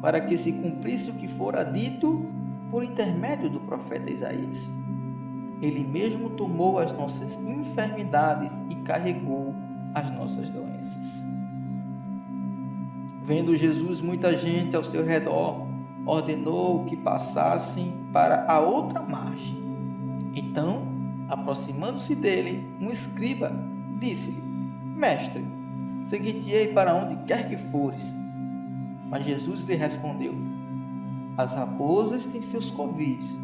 para 0.00 0.20
que 0.20 0.36
se 0.36 0.54
cumprisse 0.54 1.10
o 1.10 1.14
que 1.14 1.28
fora 1.28 1.62
dito 1.62 2.26
por 2.70 2.82
intermédio 2.82 3.50
do 3.50 3.60
profeta 3.60 4.10
Isaías. 4.10 4.72
Ele 5.60 5.86
mesmo 5.86 6.30
tomou 6.30 6.78
as 6.78 6.92
nossas 6.92 7.36
enfermidades 7.48 8.62
e 8.68 8.76
carregou 8.76 9.54
as 9.94 10.10
nossas 10.10 10.50
doenças. 10.50 11.24
Vendo 13.22 13.54
Jesus 13.54 14.00
muita 14.00 14.36
gente 14.36 14.74
ao 14.74 14.82
seu 14.82 15.04
redor, 15.04 15.68
ordenou 16.04 16.84
que 16.84 16.96
passassem 16.96 17.92
para 18.12 18.44
a 18.50 18.60
outra 18.60 19.00
margem. 19.00 19.62
Então, 20.34 20.82
aproximando-se 21.28 22.14
dele, 22.14 22.66
um 22.80 22.88
escriba 22.88 23.52
disse-lhe: 23.98 24.42
Mestre, 24.96 25.46
seguir-te-ei 26.02 26.72
para 26.72 26.94
onde 26.94 27.16
quer 27.24 27.48
que 27.48 27.56
fores. 27.56 28.16
Mas 29.08 29.24
Jesus 29.24 29.68
lhe 29.68 29.74
respondeu: 29.74 30.34
As 31.36 31.54
raposas 31.54 32.26
têm 32.26 32.42
seus 32.42 32.70
covis, 32.70 33.38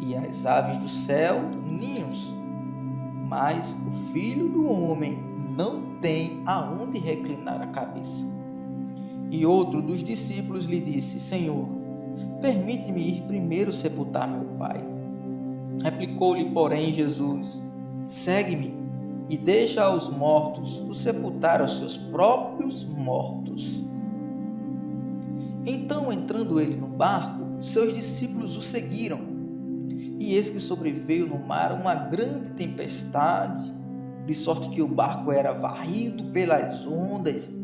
e 0.00 0.16
as 0.16 0.46
aves 0.46 0.78
do 0.78 0.88
céu 0.88 1.50
ninhos, 1.70 2.34
mas 3.28 3.80
o 3.86 3.90
filho 3.90 4.48
do 4.48 4.66
homem 4.66 5.22
não 5.56 5.98
tem 6.00 6.42
aonde 6.46 6.98
reclinar 6.98 7.60
a 7.60 7.66
cabeça. 7.66 8.37
E 9.30 9.44
outro 9.44 9.82
dos 9.82 10.02
discípulos 10.02 10.66
lhe 10.66 10.80
disse: 10.80 11.20
Senhor, 11.20 11.68
permite-me 12.40 13.00
ir 13.00 13.22
primeiro 13.22 13.72
sepultar 13.72 14.28
meu 14.28 14.56
pai. 14.56 14.82
Replicou-lhe, 15.82 16.50
porém, 16.50 16.92
Jesus: 16.92 17.62
Segue-me 18.06 18.74
e 19.28 19.36
deixa 19.36 19.84
aos 19.84 20.08
mortos 20.08 20.80
o 20.80 20.94
sepultar 20.94 21.62
os 21.62 21.76
seus 21.78 21.96
próprios 21.96 22.84
mortos. 22.84 23.84
Então, 25.66 26.10
entrando 26.10 26.58
ele 26.58 26.76
no 26.76 26.88
barco, 26.88 27.62
seus 27.62 27.94
discípulos 27.94 28.56
o 28.56 28.62
seguiram. 28.62 29.20
E 30.18 30.34
eis 30.34 30.48
que 30.48 30.58
sobreveio 30.58 31.26
no 31.26 31.38
mar 31.38 31.72
uma 31.72 31.94
grande 31.94 32.52
tempestade, 32.52 33.74
de 34.24 34.34
sorte 34.34 34.70
que 34.70 34.82
o 34.82 34.88
barco 34.88 35.30
era 35.30 35.52
varrido 35.52 36.24
pelas 36.32 36.86
ondas. 36.86 37.54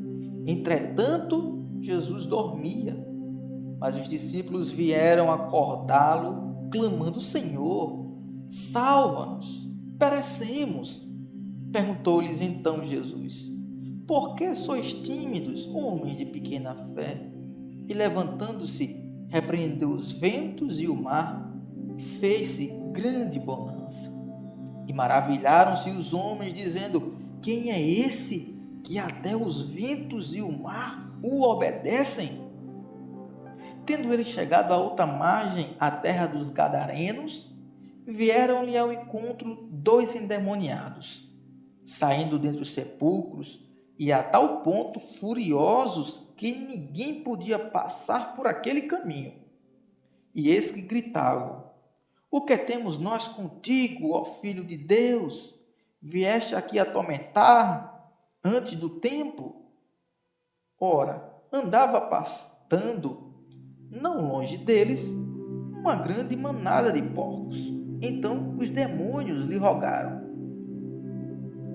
Entretanto, 0.47 1.65
Jesus 1.81 2.27
dormia, 2.27 2.97
mas 3.79 3.97
os 3.97 4.09
discípulos 4.09 4.71
vieram 4.71 5.31
acordá-lo, 5.31 6.69
clamando: 6.71 7.21
Senhor, 7.21 8.07
salva-nos, 8.49 9.69
perecemos. 9.99 11.03
Perguntou-lhes 11.73 12.41
então 12.41 12.85
Jesus: 12.85 13.51
Por 14.07 14.35
que 14.35 14.55
sois 14.55 14.93
tímidos, 14.93 15.67
homens 15.67 16.17
de 16.19 16.27
pequena 16.27 16.75
fé? 16.75 17.31
E 17.89 17.93
levantando-se, 17.93 18.97
repreendeu 19.29 19.91
os 19.91 20.13
ventos 20.13 20.81
e 20.81 20.89
o 20.89 20.95
mar, 20.95 21.51
fez-se 22.21 22.69
grande 22.93 23.39
bonança. 23.39 24.11
E 24.87 24.93
maravilharam-se 24.93 25.91
os 25.91 26.15
homens, 26.15 26.53
dizendo: 26.53 27.15
Quem 27.43 27.71
é 27.71 27.81
esse 27.81 28.54
que 28.85 28.99
até 28.99 29.35
os 29.35 29.63
ventos 29.63 30.35
e 30.35 30.43
o 30.43 30.53
mar 30.53 31.19
o 31.23 31.43
obedecem? 31.43 32.45
Tendo 33.87 34.13
ele 34.13 34.25
chegado 34.25 34.73
à 34.73 34.77
outra 34.77 35.07
margem, 35.07 35.75
à 35.81 35.91
terra 35.91 36.27
dos 36.27 36.51
Gadarenos, 36.51 37.51
vieram-lhe 38.07 38.77
ao 38.77 38.93
encontro 38.93 39.67
dois 39.71 40.15
endemoniados, 40.15 41.29
saindo 41.85 42.39
dentre 42.39 42.63
os 42.63 42.73
sepulcros, 42.73 43.65
e 43.99 44.13
a 44.13 44.23
tal 44.23 44.61
ponto 44.63 44.99
furiosos 44.99 46.31
que 46.37 46.53
ninguém 46.53 47.23
podia 47.23 47.59
passar 47.59 48.35
por 48.35 48.47
aquele 48.47 48.83
caminho. 48.83 49.33
E 50.35 50.51
eis 50.51 50.73
que 50.73 50.83
gritavam: 50.83 51.71
O 52.31 52.45
que 52.45 52.59
temos 52.59 52.99
nós 52.99 53.29
contigo, 53.29 54.13
ó 54.13 54.25
Filho 54.25 54.65
de 54.65 54.77
Deus? 54.77 55.55
Vieste 56.03 56.57
aqui 56.57 56.79
atormentar 56.79 57.94
antes 58.45 58.75
do 58.75 58.91
tempo? 58.91 59.57
Ora, 60.79 61.33
andava 61.51 62.01
pastando, 62.03 63.33
não 63.91 64.29
longe 64.29 64.59
deles, 64.59 65.15
uma 65.73 65.97
grande 65.97 66.37
manada 66.37 66.93
de 66.93 67.01
porcos. 67.01 67.73
Então 68.03 68.55
os 68.59 68.69
demônios 68.69 69.45
lhe 69.47 69.57
rogaram: 69.57 70.21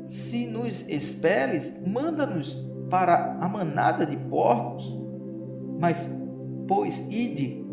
Se 0.05 0.45
nos 0.45 0.87
expeles, 0.87 1.81
manda-nos 1.87 2.55
para 2.89 3.37
a 3.37 3.49
manada 3.49 4.05
de 4.05 4.17
porcos. 4.17 4.95
Mas, 5.79 6.19
pois, 6.67 7.07
ide, 7.09 7.65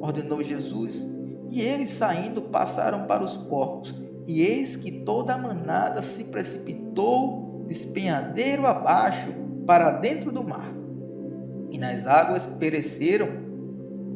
ordenou 0.00 0.42
Jesus, 0.42 1.10
e 1.50 1.62
eles 1.62 1.90
saindo 1.90 2.42
passaram 2.42 3.06
para 3.06 3.22
os 3.22 3.36
porcos. 3.36 3.94
E 4.26 4.40
eis 4.42 4.76
que 4.76 4.90
toda 4.90 5.34
a 5.34 5.38
manada 5.38 6.02
se 6.02 6.24
precipitou 6.24 7.53
despenhadeiro 7.66 8.66
abaixo 8.66 9.32
para 9.66 9.90
dentro 9.92 10.30
do 10.30 10.44
mar 10.44 10.74
e 11.70 11.78
nas 11.78 12.06
águas 12.06 12.46
pereceram. 12.46 13.44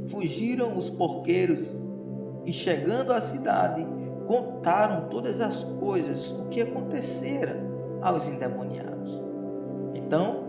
Fugiram 0.09 0.77
os 0.77 0.89
porqueiros 0.89 1.83
e, 2.47 2.53
chegando 2.53 3.13
à 3.13 3.21
cidade, 3.21 3.87
contaram 4.27 5.09
todas 5.09 5.41
as 5.41 5.65
coisas, 5.65 6.31
o 6.31 6.45
que 6.49 6.61
acontecera 6.61 7.57
aos 8.01 8.29
endemoniados. 8.29 9.23
Então, 9.95 10.45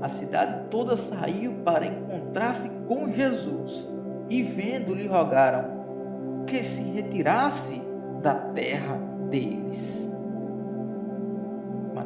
a 0.00 0.08
cidade 0.08 0.68
toda 0.70 0.96
saiu 0.96 1.52
para 1.64 1.84
encontrar-se 1.84 2.70
com 2.86 3.10
Jesus 3.10 3.88
e, 4.30 4.42
vendo-lhe, 4.42 5.06
rogaram 5.06 6.44
que 6.46 6.62
se 6.62 6.82
retirasse 6.90 7.82
da 8.22 8.34
terra 8.34 8.96
deles. 9.28 10.13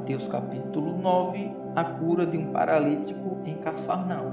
Mateus 0.08 0.26
capítulo 0.26 0.96
9 0.96 1.54
A 1.76 1.84
cura 1.84 2.24
de 2.24 2.38
um 2.38 2.50
paralítico 2.50 3.42
em 3.44 3.58
Cafarnaum. 3.58 4.32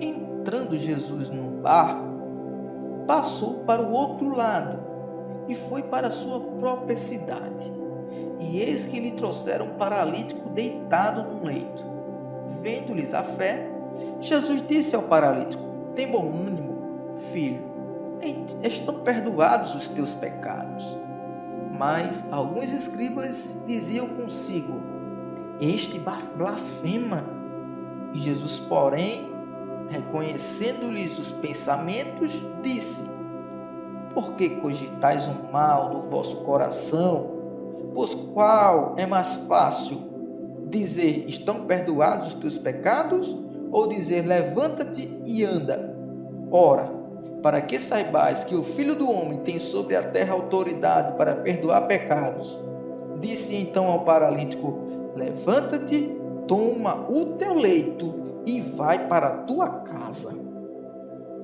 Entrando 0.00 0.74
Jesus 0.78 1.28
num 1.28 1.60
barco, 1.60 3.04
passou 3.06 3.56
para 3.66 3.82
o 3.82 3.92
outro 3.92 4.34
lado 4.34 4.82
e 5.46 5.54
foi 5.54 5.82
para 5.82 6.10
sua 6.10 6.40
própria 6.40 6.96
cidade. 6.96 7.70
E 8.40 8.62
eis 8.62 8.86
que 8.86 8.98
lhe 8.98 9.10
trouxeram 9.10 9.66
um 9.66 9.74
paralítico 9.74 10.48
deitado 10.48 11.30
num 11.30 11.44
leito. 11.44 11.84
Vendo-lhes 12.62 13.12
a 13.12 13.24
fé, 13.24 13.68
Jesus 14.20 14.66
disse 14.66 14.96
ao 14.96 15.02
paralítico: 15.02 15.62
Tem 15.94 16.10
bom 16.10 16.30
ânimo, 16.30 17.14
filho, 17.30 17.62
estão 18.62 19.00
perdoados 19.00 19.74
os 19.74 19.88
teus 19.88 20.14
pecados. 20.14 21.03
Mas 21.76 22.32
alguns 22.32 22.72
escribas 22.72 23.60
diziam 23.66 24.08
consigo: 24.08 24.80
Este 25.60 25.98
blasfema. 25.98 27.24
E 28.12 28.18
Jesus, 28.20 28.60
porém, 28.60 29.28
reconhecendo-lhes 29.88 31.18
os 31.18 31.32
pensamentos, 31.32 32.44
disse: 32.62 33.10
Por 34.14 34.34
que 34.34 34.50
cogitais 34.50 35.26
o 35.26 35.52
mal 35.52 35.92
no 35.92 36.02
vosso 36.02 36.44
coração? 36.44 37.34
Pois 37.92 38.14
qual 38.14 38.94
é 38.96 39.04
mais 39.04 39.36
fácil 39.48 40.00
dizer: 40.68 41.24
Estão 41.26 41.66
perdoados 41.66 42.28
os 42.28 42.34
teus 42.34 42.56
pecados? 42.56 43.36
Ou 43.72 43.88
dizer: 43.88 44.24
Levanta-te 44.24 45.20
e 45.26 45.44
anda? 45.44 45.92
Ora, 46.52 47.03
para 47.44 47.60
que 47.60 47.78
saibais 47.78 48.42
que 48.42 48.56
o 48.56 48.62
Filho 48.62 48.94
do 48.94 49.06
Homem 49.10 49.40
tem 49.40 49.58
sobre 49.58 49.94
a 49.94 50.02
terra 50.02 50.32
autoridade 50.32 51.14
para 51.18 51.36
perdoar 51.36 51.86
pecados, 51.86 52.58
disse 53.20 53.54
então 53.54 53.86
ao 53.86 54.02
paralítico: 54.02 54.78
Levanta-te, 55.14 56.16
toma 56.48 57.06
o 57.06 57.34
teu 57.34 57.52
leito 57.52 58.14
e 58.46 58.62
vai 58.62 59.08
para 59.08 59.26
a 59.26 59.36
tua 59.42 59.68
casa. 59.68 60.38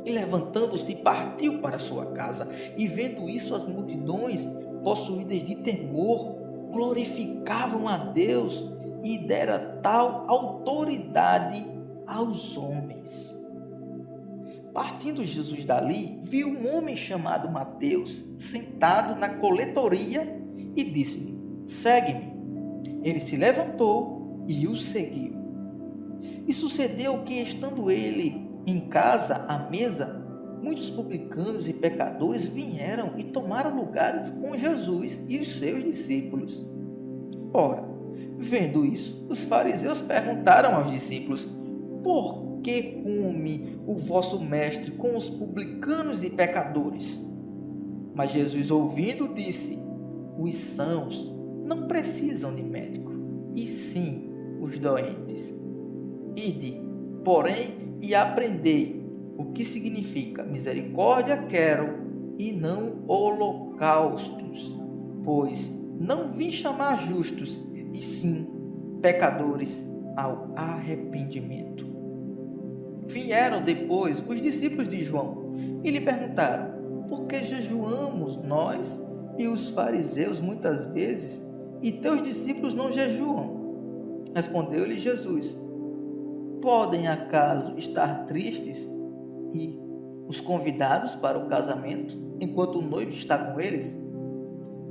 E 0.03 0.11
levantando-se, 0.11 0.97
partiu 0.97 1.59
para 1.59 1.79
sua 1.79 2.07
casa. 2.07 2.51
E 2.79 2.87
vendo 2.87 3.29
isso, 3.29 3.55
as 3.55 3.67
multidões, 3.67 4.49
possuídas 4.83 5.45
de 5.45 5.57
temor, 5.57 6.35
glorificavam 6.73 7.87
a 7.87 7.99
Deus 7.99 8.65
e 9.05 9.19
dera 9.19 9.59
tal 9.83 10.25
autoridade 10.27 11.63
aos 12.07 12.57
homens. 12.57 13.40
Partindo 14.81 15.23
Jesus 15.23 15.63
dali, 15.63 16.19
viu 16.23 16.49
um 16.49 16.75
homem 16.75 16.97
chamado 16.97 17.51
Mateus 17.51 18.25
sentado 18.39 19.15
na 19.15 19.29
coletoria 19.29 20.43
e 20.75 20.83
disse-lhe: 20.83 21.39
Segue-me. 21.67 22.33
Ele 23.05 23.21
se 23.21 23.37
levantou 23.37 24.43
e 24.49 24.67
o 24.67 24.75
seguiu. 24.75 25.35
E 26.49 26.55
sucedeu 26.55 27.23
que, 27.25 27.43
estando 27.43 27.91
ele 27.91 28.51
em 28.67 28.89
casa 28.89 29.45
à 29.47 29.69
mesa, 29.69 30.25
muitos 30.63 30.89
publicanos 30.89 31.69
e 31.69 31.75
pecadores 31.75 32.47
vieram 32.47 33.13
e 33.19 33.25
tomaram 33.25 33.77
lugares 33.77 34.31
com 34.31 34.57
Jesus 34.57 35.27
e 35.29 35.39
os 35.41 35.49
seus 35.59 35.85
discípulos. 35.85 36.67
Ora, 37.53 37.85
vendo 38.39 38.87
isso, 38.87 39.27
os 39.29 39.45
fariseus 39.45 40.01
perguntaram 40.01 40.75
aos 40.75 40.91
discípulos: 40.91 41.47
Por 42.03 42.50
que 42.63 43.03
come 43.03 43.81
o 43.87 43.95
vosso 43.95 44.43
mestre 44.43 44.93
com 44.93 45.17
os 45.17 45.29
publicanos 45.29 46.25
e 46.25 46.31
pecadores? 46.31 47.27
Mas 48.15 48.33
Jesus, 48.33 48.71
ouvindo, 48.71 49.33
disse: 49.35 49.79
Os 50.39 50.55
sãos 50.55 51.33
não 51.65 51.87
precisam 51.87 52.55
de 52.55 52.63
médico, 52.63 53.13
e 53.55 53.67
sim 53.67 54.31
os 54.61 54.79
doentes. 54.79 55.61
Ide, 56.37 56.81
porém, 57.25 57.99
e 58.03 58.15
aprendei 58.15 59.01
o 59.37 59.47
que 59.53 59.65
significa 59.65 60.43
misericórdia 60.43 61.47
quero 61.47 62.35
e 62.39 62.53
não 62.53 63.05
holocaustos, 63.07 64.77
pois 65.25 65.79
não 65.99 66.27
vim 66.27 66.51
chamar 66.51 66.99
justos, 66.99 67.67
e 67.93 68.01
sim 68.01 68.47
pecadores 69.03 69.91
ao 70.17 70.53
arrependimento. 70.57 71.90
Vieram 73.11 73.61
depois 73.61 74.23
os 74.25 74.41
discípulos 74.41 74.87
de 74.87 75.03
João 75.03 75.53
e 75.83 75.91
lhe 75.91 76.01
perguntaram: 76.01 77.05
Por 77.09 77.27
que 77.27 77.43
jejuamos 77.43 78.37
nós 78.37 79.05
e 79.37 79.49
os 79.49 79.71
fariseus 79.71 80.41
muitas 80.41 80.87
vezes, 80.87 81.51
e 81.83 81.91
teus 81.91 82.23
discípulos 82.23 82.73
não 82.73 82.93
jejuam? 82.93 84.23
Respondeu-lhe 84.33 84.97
Jesus: 84.97 85.61
Podem 86.63 87.09
acaso 87.09 87.77
estar 87.77 88.27
tristes 88.27 88.89
e 89.53 89.77
os 90.29 90.41
convidados 90.41 91.17
para 91.17 91.37
o 91.37 91.49
casamento, 91.49 92.17
enquanto 92.41 92.79
o 92.79 92.83
noivo 92.83 93.13
está 93.13 93.37
com 93.37 93.61
eles? 93.61 94.01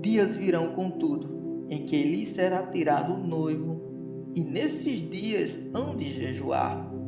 Dias 0.02 0.36
virão, 0.36 0.74
contudo, 0.74 1.66
em 1.70 1.86
que 1.86 2.04
lhe 2.04 2.26
será 2.26 2.64
tirado 2.64 3.14
o 3.14 3.26
noivo, 3.26 4.34
e 4.36 4.44
nesses 4.44 5.10
dias 5.10 5.70
hão 5.74 5.96
de 5.96 6.12
jejuar. 6.12 6.99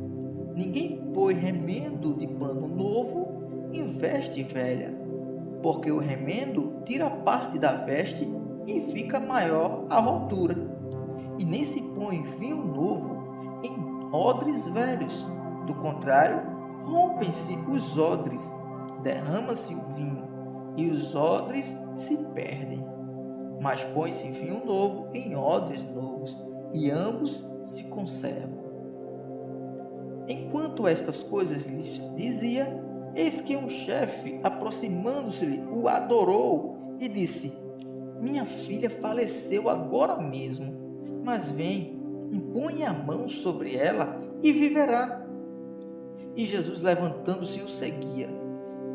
Ninguém 0.54 1.10
põe 1.12 1.34
remendo 1.34 2.14
de 2.14 2.26
pano 2.26 2.68
novo 2.68 3.70
em 3.72 3.84
veste 3.84 4.42
velha, 4.42 4.94
porque 5.62 5.90
o 5.90 5.98
remendo 5.98 6.82
tira 6.84 7.08
parte 7.08 7.58
da 7.58 7.72
veste 7.72 8.30
e 8.66 8.80
fica 8.80 9.18
maior 9.18 9.86
a 9.88 10.00
rotura 10.00 10.72
e 11.38 11.44
nem 11.44 11.64
se 11.64 11.82
põe 11.82 12.22
vinho 12.22 12.64
novo 12.64 13.60
em 13.64 14.14
odres 14.14 14.68
velhos. 14.68 15.28
Do 15.66 15.74
contrário, 15.74 16.42
rompem-se 16.82 17.56
os 17.68 17.98
odres, 17.98 18.54
derrama-se 19.02 19.74
o 19.74 19.80
vinho, 19.94 20.28
e 20.76 20.88
os 20.88 21.14
odres 21.14 21.78
se 21.96 22.16
perdem. 22.34 22.84
Mas 23.60 23.84
põe-se 23.84 24.30
vinho 24.30 24.64
novo 24.64 25.08
em 25.14 25.36
odres 25.36 25.82
novos, 25.90 26.36
e 26.72 26.90
ambos 26.90 27.48
se 27.62 27.84
conservam. 27.84 28.71
Enquanto 30.32 30.88
estas 30.88 31.22
coisas 31.22 31.66
lhes 31.66 32.02
dizia, 32.16 32.68
eis 33.14 33.40
que 33.40 33.56
um 33.56 33.68
chefe, 33.68 34.40
aproximando-se-lhe, 34.42 35.62
o 35.70 35.88
adorou 35.88 36.96
e 37.00 37.08
disse: 37.08 37.56
Minha 38.20 38.46
filha 38.46 38.88
faleceu 38.88 39.68
agora 39.68 40.16
mesmo 40.20 40.82
mas 41.24 41.52
vem, 41.52 41.96
impõe 42.30 42.84
a 42.84 42.92
mão 42.92 43.28
sobre 43.28 43.76
ela 43.76 44.20
e 44.42 44.52
viverá. 44.52 45.24
E 46.36 46.44
Jesus, 46.44 46.82
levantando-se, 46.82 47.62
o 47.62 47.68
seguia. 47.68 48.28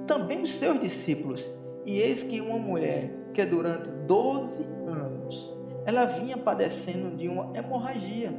Também 0.05 0.41
os 0.41 0.51
seus 0.51 0.79
discípulos. 0.79 1.49
E 1.85 1.99
eis 1.99 2.23
que 2.23 2.41
uma 2.41 2.57
mulher, 2.57 3.29
que 3.33 3.45
durante 3.45 3.89
doze 3.89 4.65
anos, 4.85 5.53
ela 5.85 6.05
vinha 6.05 6.37
padecendo 6.37 7.15
de 7.15 7.29
uma 7.29 7.51
hemorragia, 7.55 8.33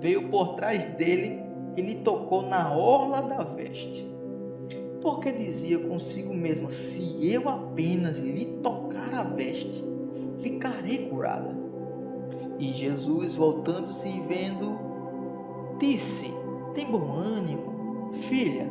veio 0.00 0.28
por 0.30 0.54
trás 0.54 0.84
dele 0.84 1.42
e 1.78 1.80
lhe 1.80 1.94
tocou 1.94 2.42
na 2.42 2.74
orla 2.74 3.22
da 3.22 3.44
veste. 3.44 4.12
Porque 5.00 5.30
dizia 5.30 5.78
consigo 5.78 6.34
mesma: 6.34 6.72
Se 6.72 7.32
eu 7.32 7.48
apenas 7.48 8.18
lhe 8.18 8.46
tocar 8.64 9.14
a 9.14 9.22
veste, 9.22 9.84
ficarei 10.38 11.08
curada. 11.08 11.56
E 12.58 12.72
Jesus, 12.72 13.36
voltando-se 13.36 14.08
e 14.08 14.20
vendo, 14.22 14.76
disse: 15.78 16.34
Tem 16.74 16.90
bom 16.90 17.12
ânimo, 17.12 18.10
filha, 18.12 18.68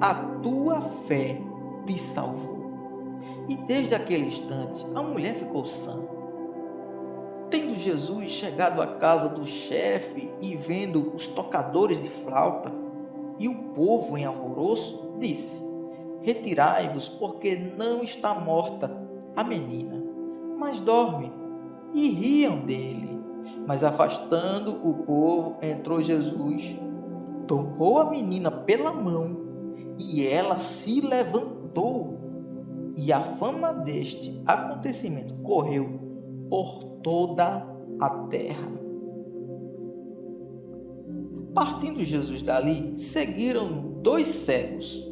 a 0.00 0.14
tua 0.42 0.80
fé 0.80 1.38
te 1.84 1.98
salvou. 1.98 2.56
E 3.46 3.56
desde 3.56 3.94
aquele 3.94 4.24
instante 4.24 4.86
a 4.94 5.02
mulher 5.02 5.34
ficou 5.34 5.66
sã. 5.66 6.00
Tendo 7.50 7.74
Jesus 7.74 8.30
chegado 8.30 8.82
à 8.82 8.86
casa 8.98 9.30
do 9.30 9.46
chefe 9.46 10.30
e 10.40 10.54
vendo 10.54 11.14
os 11.14 11.28
tocadores 11.28 12.00
de 12.00 12.08
flauta 12.08 12.70
e 13.38 13.48
o 13.48 13.72
povo 13.72 14.18
em 14.18 14.24
alvoroço, 14.24 15.14
disse: 15.18 15.62
Retirai-vos, 16.20 17.08
porque 17.08 17.56
não 17.56 18.02
está 18.02 18.34
morta 18.34 18.90
a 19.34 19.42
menina, 19.44 20.04
mas 20.58 20.80
dorme. 20.80 21.32
E 21.94 22.08
riam 22.10 22.66
dele. 22.66 23.18
Mas 23.66 23.82
afastando 23.82 24.72
o 24.86 24.94
povo, 25.04 25.56
entrou 25.62 26.02
Jesus, 26.02 26.78
tomou 27.46 27.98
a 27.98 28.10
menina 28.10 28.50
pela 28.50 28.92
mão 28.92 29.38
e 29.98 30.26
ela 30.26 30.58
se 30.58 31.00
levantou. 31.00 32.18
E 32.96 33.12
a 33.12 33.20
fama 33.20 33.72
deste 33.72 34.42
acontecimento 34.44 35.34
correu 35.36 36.07
por 36.48 36.84
toda 37.02 37.66
a 38.00 38.10
terra. 38.28 38.78
Partindo 41.54 42.02
Jesus 42.04 42.42
dali, 42.42 42.96
seguiram 42.96 44.00
dois 44.02 44.26
cegos, 44.26 45.10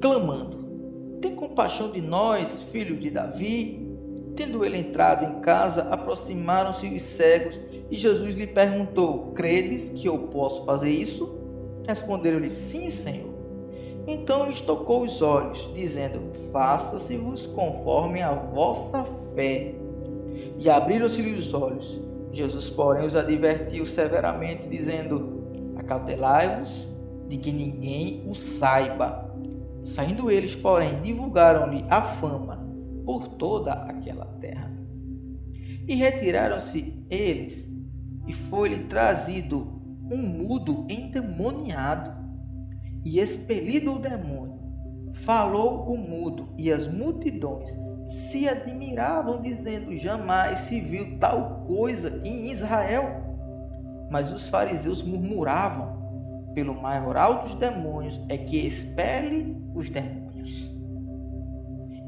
clamando: 0.00 1.18
Tem 1.20 1.34
compaixão 1.34 1.90
de 1.90 2.00
nós, 2.00 2.64
filhos 2.64 2.98
de 2.98 3.10
Davi. 3.10 3.82
Tendo 4.34 4.64
ele 4.64 4.78
entrado 4.78 5.24
em 5.24 5.40
casa, 5.40 5.82
aproximaram-se 5.90 6.88
os 6.88 7.02
cegos 7.02 7.60
e 7.90 7.96
Jesus 7.96 8.34
lhe 8.34 8.48
perguntou: 8.48 9.32
Credes 9.34 9.90
que 9.90 10.08
eu 10.08 10.18
posso 10.26 10.64
fazer 10.64 10.90
isso? 10.90 11.38
Responderam-lhe: 11.86 12.50
Sim, 12.50 12.90
Senhor. 12.90 13.32
Então 14.06 14.46
lhes 14.46 14.60
tocou 14.60 15.02
os 15.02 15.22
olhos, 15.22 15.70
dizendo: 15.74 16.34
Faça-se-vos 16.50 17.46
conforme 17.46 18.22
a 18.22 18.34
vossa 18.34 19.04
fé. 19.34 19.83
E 20.58 20.70
abriram-se-lhe 20.70 21.34
os 21.34 21.52
olhos. 21.52 22.00
Jesus, 22.32 22.70
porém, 22.70 23.06
os 23.06 23.16
advertiu 23.16 23.84
severamente, 23.86 24.68
dizendo: 24.68 25.44
Acautelai-vos 25.76 26.88
de 27.28 27.36
que 27.36 27.52
ninguém 27.52 28.24
o 28.26 28.34
saiba. 28.34 29.32
Saindo 29.82 30.30
eles, 30.30 30.56
porém, 30.56 31.00
divulgaram-lhe 31.00 31.84
a 31.88 32.02
fama 32.02 32.66
por 33.04 33.28
toda 33.28 33.72
aquela 33.72 34.24
terra. 34.24 34.72
E 35.86 35.94
retiraram-se 35.94 37.04
eles, 37.10 37.72
e 38.26 38.32
foi-lhe 38.32 38.84
trazido 38.84 39.82
um 40.10 40.16
mudo 40.16 40.86
endemoniado, 40.88 42.12
e 43.04 43.20
expelido 43.20 43.96
o 43.96 43.98
demônio, 43.98 44.58
falou 45.12 45.86
o 45.86 45.98
mudo, 45.98 46.48
e 46.58 46.72
as 46.72 46.90
multidões 46.90 47.76
se 48.06 48.48
admiravam, 48.48 49.40
dizendo: 49.40 49.96
Jamais 49.96 50.58
se 50.58 50.80
viu 50.80 51.18
tal 51.18 51.64
coisa 51.66 52.20
em 52.24 52.50
Israel. 52.50 53.22
Mas 54.10 54.32
os 54.32 54.48
fariseus 54.48 55.02
murmuravam: 55.02 56.52
Pelo 56.54 56.80
maioral 56.80 57.40
dos 57.40 57.54
demônios 57.54 58.20
é 58.28 58.36
que 58.36 58.66
expele 58.66 59.56
os 59.74 59.90
demônios 59.90 60.74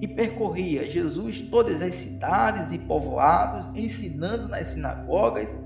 e 0.00 0.06
percorria 0.06 0.84
Jesus 0.84 1.40
todas 1.40 1.80
as 1.80 1.94
cidades 1.94 2.72
e 2.72 2.78
povoados, 2.78 3.68
ensinando 3.74 4.48
nas 4.48 4.68
sinagogas, 4.68 5.56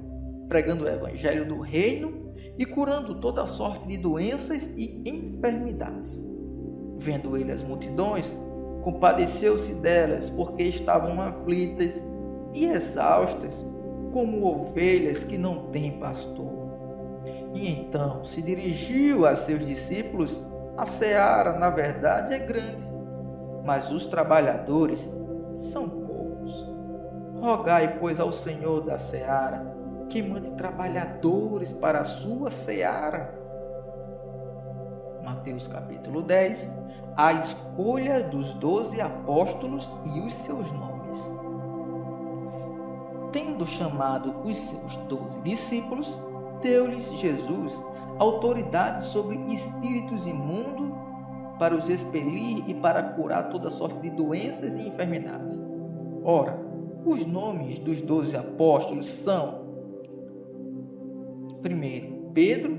pregando 0.48 0.84
o 0.84 0.88
evangelho 0.88 1.46
do 1.46 1.60
reino 1.60 2.32
e 2.56 2.64
curando 2.64 3.16
toda 3.16 3.46
sorte 3.46 3.88
de 3.88 3.96
doenças 3.96 4.74
e 4.76 5.02
enfermidades. 5.04 6.24
Vendo 6.96 7.36
ele 7.36 7.50
as 7.50 7.64
multidões, 7.64 8.34
compadeceu-se 8.82 9.74
delas, 9.74 10.30
porque 10.30 10.62
estavam 10.62 11.20
aflitas 11.20 12.06
e 12.54 12.66
exaustas, 12.66 13.66
como 14.12 14.44
ovelhas 14.44 15.24
que 15.24 15.38
não 15.38 15.70
têm 15.70 15.98
pastor. 15.98 16.70
E 17.54 17.68
então 17.68 18.24
se 18.24 18.42
dirigiu 18.42 19.26
a 19.26 19.36
seus 19.36 19.64
discípulos: 19.64 20.46
A 20.76 20.84
seara, 20.84 21.58
na 21.58 21.70
verdade, 21.70 22.34
é 22.34 22.38
grande 22.38 23.00
mas 23.64 23.90
os 23.92 24.06
trabalhadores 24.06 25.12
são 25.54 25.88
poucos. 25.88 26.66
Rogai, 27.40 27.98
pois, 27.98 28.20
ao 28.20 28.32
Senhor 28.32 28.80
da 28.80 28.98
seara 28.98 29.78
que 30.08 30.22
mande 30.22 30.50
trabalhadores 30.52 31.72
para 31.72 32.00
a 32.00 32.04
sua 32.04 32.50
seara. 32.50 33.39
Mateus 35.24 35.68
capítulo 35.68 36.22
10, 36.22 36.74
a 37.16 37.32
escolha 37.32 38.22
dos 38.22 38.54
doze 38.54 39.00
apóstolos 39.00 39.96
e 40.14 40.20
os 40.20 40.34
seus 40.34 40.72
nomes. 40.72 41.36
Tendo 43.32 43.66
chamado 43.66 44.34
os 44.42 44.56
seus 44.56 44.96
doze 44.96 45.42
discípulos, 45.42 46.18
deu-lhes 46.62 47.12
Jesus 47.12 47.82
autoridade 48.18 49.04
sobre 49.04 49.36
espíritos 49.52 50.26
imundos 50.26 50.90
para 51.58 51.76
os 51.76 51.88
expelir 51.88 52.68
e 52.68 52.74
para 52.74 53.02
curar 53.02 53.50
toda 53.50 53.70
sorte 53.70 54.00
de 54.00 54.10
doenças 54.10 54.78
e 54.78 54.88
enfermidades. 54.88 55.60
Ora, 56.24 56.58
os 57.04 57.24
nomes 57.26 57.78
dos 57.78 58.00
doze 58.00 58.36
apóstolos 58.36 59.06
são: 59.06 59.60
primeiro, 61.62 62.30
Pedro, 62.34 62.76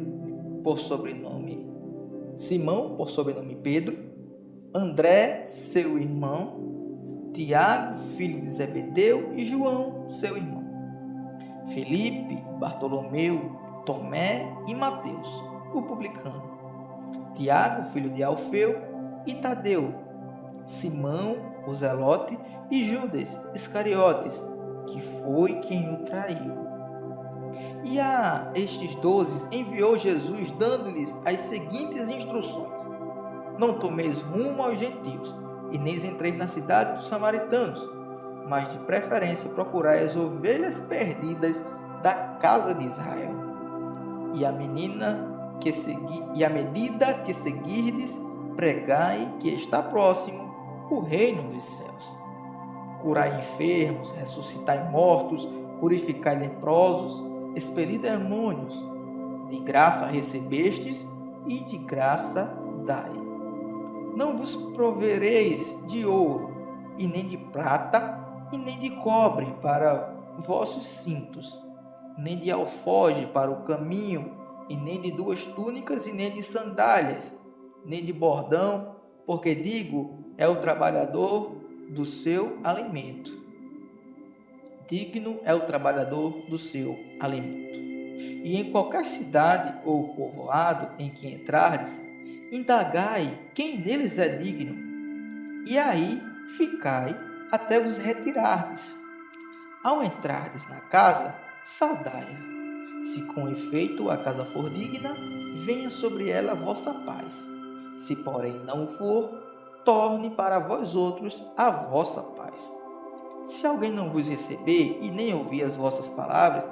por 0.64 0.78
sobrenome 0.80 1.71
Simão, 2.42 2.96
por 2.96 3.12
sobrenome 3.12 3.56
Pedro, 3.56 3.96
André, 4.74 5.44
seu 5.44 6.00
irmão, 6.00 7.30
Tiago, 7.36 7.94
filho 7.94 8.42
de 8.42 8.50
Zebedeu, 8.50 9.32
e 9.34 9.46
João, 9.46 10.10
seu 10.10 10.36
irmão, 10.36 10.64
Felipe, 11.68 12.44
Bartolomeu, 12.60 13.84
Tomé 13.86 14.52
e 14.68 14.74
Mateus, 14.74 15.30
o 15.72 15.84
publicano, 15.84 16.42
Tiago, 17.36 17.84
filho 17.84 18.10
de 18.10 18.24
Alfeu, 18.24 18.76
e 19.28 19.36
Tadeu, 19.36 19.94
Simão, 20.66 21.36
o 21.68 21.72
zelote, 21.72 22.40
e 22.72 22.84
Judas 22.84 23.40
Iscariotes, 23.54 24.52
que 24.88 25.00
foi 25.00 25.60
quem 25.60 25.94
o 25.94 25.98
traiu. 25.98 26.71
E 27.84 28.00
a 28.00 28.52
estes 28.56 28.96
doze 28.96 29.48
enviou 29.56 29.98
Jesus, 29.98 30.52
dando-lhes 30.52 31.20
as 31.26 31.40
seguintes 31.40 32.10
instruções: 32.10 32.88
Não 33.58 33.80
tomeis 33.80 34.22
rumo 34.22 34.62
aos 34.62 34.78
gentios, 34.78 35.36
e 35.72 35.78
nem 35.78 35.96
entreis 35.96 36.38
na 36.38 36.48
cidade 36.48 36.94
dos 36.94 37.08
samaritanos, 37.08 37.88
mas 38.48 38.70
de 38.70 38.78
preferência 38.80 39.50
procurai 39.52 40.04
as 40.04 40.16
ovelhas 40.16 40.82
perdidas 40.82 41.66
da 42.04 42.14
casa 42.40 42.76
de 42.76 42.86
Israel 42.86 43.52
e 44.34 44.46
a 44.46 44.52
menina 44.52 45.58
que 45.60 45.72
segui, 45.72 46.22
e 46.36 46.44
a 46.44 46.50
medida 46.50 47.14
que 47.14 47.34
seguirdes, 47.34 48.20
pregai 48.56 49.36
que 49.40 49.50
está 49.50 49.82
próximo 49.82 50.52
o 50.90 51.00
reino 51.00 51.44
dos 51.44 51.64
céus. 51.64 52.18
Curai 53.02 53.38
enfermos, 53.38 54.12
ressuscitai 54.12 54.90
mortos, 54.90 55.48
purificai 55.80 56.38
leprosos, 56.38 57.24
expeli 57.56 57.98
demônios. 57.98 58.90
De 59.50 59.60
graça 59.60 60.06
recebestes 60.06 61.08
e 61.46 61.60
de 61.60 61.78
graça 61.78 62.58
dai. 62.86 63.12
Não 64.16 64.32
vos 64.32 64.56
provereis 64.56 65.84
de 65.88 66.06
ouro, 66.06 66.52
e 66.98 67.08
nem 67.08 67.26
de 67.26 67.38
prata, 67.38 68.20
e 68.54 68.58
nem 68.58 68.80
de 68.80 68.90
cobre 68.92 69.48
para 69.62 70.14
vossos 70.38 70.86
cintos 70.86 71.62
nem 72.18 72.38
de 72.38 72.52
alfoge 72.52 73.26
para 73.28 73.52
o 73.52 73.64
caminho, 73.64 74.38
e 74.70 74.76
nem 74.76 75.02
de 75.02 75.12
duas 75.12 75.46
túnicas, 75.46 76.08
e 76.08 76.14
nem 76.14 76.32
de 76.32 76.44
sandálias, 76.44 77.42
nem 77.86 78.04
de 78.04 78.14
bordão, 78.14 78.96
porque 79.26 79.56
digo, 79.56 80.34
é 80.38 80.48
o 80.48 80.58
trabalhador 80.58 81.56
do 81.90 82.06
seu 82.06 82.58
alimento. 82.64 83.41
Digno 84.92 85.40
é 85.46 85.56
o 85.56 85.62
trabalhador 85.62 86.32
do 86.50 86.58
seu 86.58 87.00
alimento. 87.18 87.80
E 87.80 88.58
em 88.58 88.74
qualquer 88.74 89.06
cidade 89.06 89.74
ou 89.86 90.14
povoado 90.16 91.02
em 91.02 91.10
que 91.10 91.30
entrardes, 91.30 92.06
indagai 92.52 93.40
quem 93.54 93.78
neles 93.78 94.20
é 94.20 94.36
digno, 94.36 94.76
e 95.66 95.78
aí 95.78 96.22
ficai 96.58 97.18
até 97.50 97.80
vos 97.80 98.00
retirardes. 98.00 99.02
Ao 99.82 100.04
entrardes 100.04 100.68
na 100.70 100.82
casa, 100.82 101.40
saudai-a. 101.64 103.02
Se 103.02 103.24
com 103.28 103.48
efeito 103.48 104.10
a 104.10 104.18
casa 104.18 104.44
for 104.44 104.70
digna, 104.70 105.16
venha 105.56 105.90
sobre 105.90 106.30
ela 106.30 106.54
vossa 106.54 106.94
paz. 106.94 107.50
Se 107.98 108.18
porém 108.18 108.60
não 108.66 108.86
for, 108.86 109.30
torne 109.86 110.30
para 110.32 110.60
vós 110.60 110.96
outros 110.96 111.42
a 111.56 111.70
vossa 111.72 112.22
paz. 112.22 112.82
Se 113.44 113.66
alguém 113.66 113.92
não 113.92 114.08
vos 114.08 114.30
receber 114.30 115.00
e 115.02 115.12
nem 115.12 115.34
ouvir 115.34 115.64
as 115.64 115.76
vossas 115.76 116.10
palavras, 116.12 116.70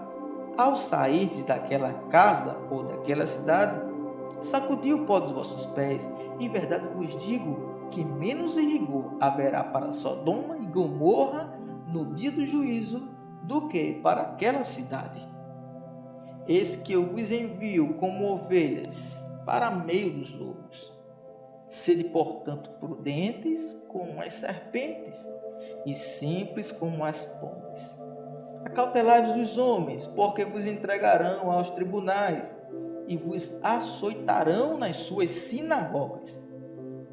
ao 0.58 0.76
sairdes 0.76 1.44
daquela 1.44 1.94
casa 2.10 2.58
ou 2.70 2.84
daquela 2.84 3.26
cidade, 3.26 3.82
sacudi 4.42 4.94
o 4.94 5.06
pó 5.06 5.20
dos 5.20 5.32
vossos 5.32 5.66
pés. 5.68 6.10
Em 6.40 6.48
verdade 6.48 6.88
vos 6.90 7.16
digo 7.26 7.88
que 7.90 8.04
menos 8.04 8.56
rigor 8.56 9.18
haverá 9.20 9.64
para 9.64 9.92
Sodoma 9.92 10.58
e 10.58 10.66
Gomorra 10.66 11.58
no 11.88 12.14
dia 12.14 12.32
do 12.32 12.46
juízo 12.46 13.10
do 13.44 13.68
que 13.68 13.94
para 14.04 14.22
aquela 14.22 14.64
cidade. 14.64 15.28
Eis 16.48 16.76
que 16.76 16.94
eu 16.94 17.06
vos 17.06 17.32
envio 17.32 17.96
como 17.96 18.32
ovelhas 18.32 19.30
para 19.46 19.72
meio 19.72 20.12
dos 20.12 20.32
lobos. 20.34 20.99
Sede, 21.70 22.04
portanto, 22.04 22.72
prudentes 22.80 23.86
como 23.88 24.20
as 24.20 24.34
serpentes 24.34 25.26
e 25.86 25.94
simples 25.94 26.72
como 26.72 27.06
as 27.06 27.24
pombas. 27.24 27.98
Acautelai-vos 28.66 29.36
dos 29.36 29.58
homens, 29.58 30.06
porque 30.06 30.44
vos 30.44 30.66
entregarão 30.66 31.50
aos 31.50 31.70
tribunais 31.70 32.62
e 33.08 33.16
vos 33.16 33.58
açoitarão 33.64 34.78
nas 34.78 34.98
suas 34.98 35.30
sinagogas. 35.30 36.44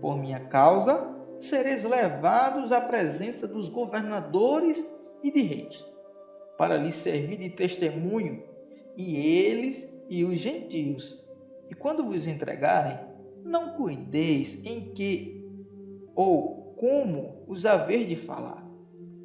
Por 0.00 0.18
minha 0.18 0.40
causa, 0.40 1.14
sereis 1.38 1.84
levados 1.84 2.72
à 2.72 2.80
presença 2.80 3.46
dos 3.46 3.68
governadores 3.68 4.90
e 5.22 5.30
de 5.30 5.42
reis 5.42 5.96
para 6.56 6.76
lhe 6.76 6.90
servir 6.90 7.36
de 7.36 7.50
testemunho, 7.50 8.42
e 8.96 9.16
eles 9.16 9.94
e 10.08 10.24
os 10.24 10.38
gentios. 10.38 11.22
E 11.68 11.74
quando 11.74 12.04
vos 12.04 12.26
entregarem, 12.26 12.98
não 13.46 13.70
cuideis 13.70 14.64
em 14.64 14.92
que 14.92 15.44
ou 16.14 16.74
como 16.78 17.44
os 17.46 17.64
haver 17.64 18.06
de 18.06 18.16
falar, 18.16 18.66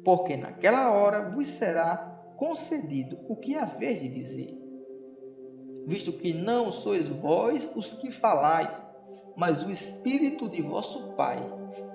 porque 0.04 0.36
naquela 0.36 0.90
hora 0.92 1.30
vos 1.30 1.46
será 1.46 1.96
concedido 2.36 3.18
o 3.28 3.36
que 3.36 3.56
haver 3.56 3.98
de 3.98 4.08
dizer. 4.08 4.58
Visto 5.86 6.12
que 6.12 6.32
não 6.32 6.70
sois 6.70 7.08
vós 7.08 7.72
os 7.76 7.92
que 7.94 8.10
falais, 8.10 8.88
mas 9.36 9.62
o 9.62 9.70
Espírito 9.70 10.48
de 10.48 10.62
vosso 10.62 11.12
Pai 11.14 11.38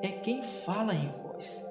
é 0.04 0.10
quem 0.10 0.44
fala 0.44 0.94
em 0.94 1.10
vós. 1.10 1.66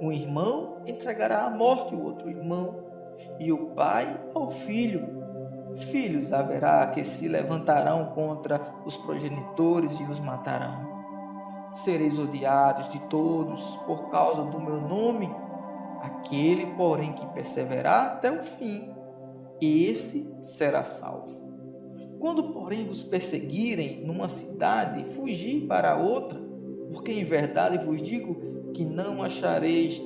Um 0.00 0.10
irmão 0.10 0.82
entregará 0.86 1.44
à 1.44 1.50
morte 1.50 1.94
o 1.94 2.02
outro 2.02 2.30
irmão, 2.30 2.90
e 3.38 3.52
o 3.52 3.70
pai 3.70 4.06
ao 4.34 4.48
filho. 4.48 5.19
Filhos 5.74 6.32
haverá 6.32 6.86
que 6.88 7.04
se 7.04 7.28
levantarão 7.28 8.06
contra 8.14 8.74
os 8.84 8.96
progenitores 8.96 10.00
e 10.00 10.04
os 10.04 10.18
matarão. 10.18 10.88
Sereis 11.72 12.18
odiados 12.18 12.88
de 12.88 12.98
todos 13.02 13.76
por 13.86 14.10
causa 14.10 14.42
do 14.42 14.60
meu 14.60 14.80
nome. 14.80 15.30
Aquele, 16.02 16.66
porém, 16.74 17.12
que 17.12 17.26
perseverar 17.26 18.12
até 18.12 18.30
o 18.30 18.42
fim, 18.42 18.92
esse 19.60 20.34
será 20.40 20.82
salvo. 20.82 21.48
Quando, 22.18 22.52
porém, 22.52 22.84
vos 22.84 23.04
perseguirem 23.04 24.04
numa 24.04 24.28
cidade, 24.28 25.04
fugi 25.04 25.60
para 25.66 25.96
outra, 25.96 26.40
porque 26.90 27.12
em 27.12 27.24
verdade 27.24 27.78
vos 27.84 28.02
digo 28.02 28.72
que 28.72 28.84
não 28.84 29.22
achareis 29.22 30.02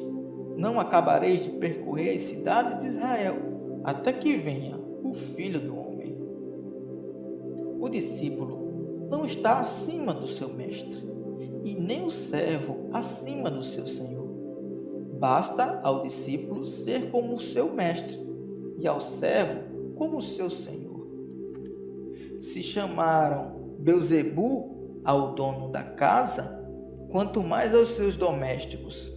não 0.57 0.79
acabareis 0.79 1.41
de 1.41 1.51
percorrer 1.51 2.15
as 2.15 2.21
cidades 2.21 2.79
de 2.79 2.87
Israel, 2.87 3.37
até 3.83 4.13
que 4.13 4.37
venha 4.37 4.84
o 5.05 5.13
Filho 5.13 5.61
do 5.61 5.77
Homem. 5.77 6.17
O 7.79 7.89
discípulo 7.91 9.07
não 9.11 9.27
está 9.27 9.59
acima 9.59 10.15
do 10.15 10.27
seu 10.27 10.49
mestre, 10.49 10.99
e 11.63 11.75
nem 11.79 12.05
o 12.05 12.11
servo 12.11 12.89
acima 12.91 13.51
do 13.51 13.63
seu 13.63 13.87
senhor. 13.87 14.27
Basta 15.19 15.81
ao 15.83 16.03
discípulo 16.03 16.65
ser 16.65 17.11
como 17.11 17.35
o 17.35 17.39
seu 17.39 17.73
mestre, 17.73 18.19
e 18.79 18.89
ao 18.89 18.99
servo 18.99 19.95
como 19.95 20.17
o 20.17 20.23
seu 20.23 20.49
senhor. 20.49 21.07
Se 22.39 22.63
chamaram 22.63 23.77
Beuzebu 23.79 25.03
ao 25.05 25.35
dono 25.35 25.71
da 25.71 25.83
casa, 25.83 26.67
quanto 27.11 27.43
mais 27.43 27.75
aos 27.75 27.91
seus 27.91 28.17
domésticos. 28.17 29.13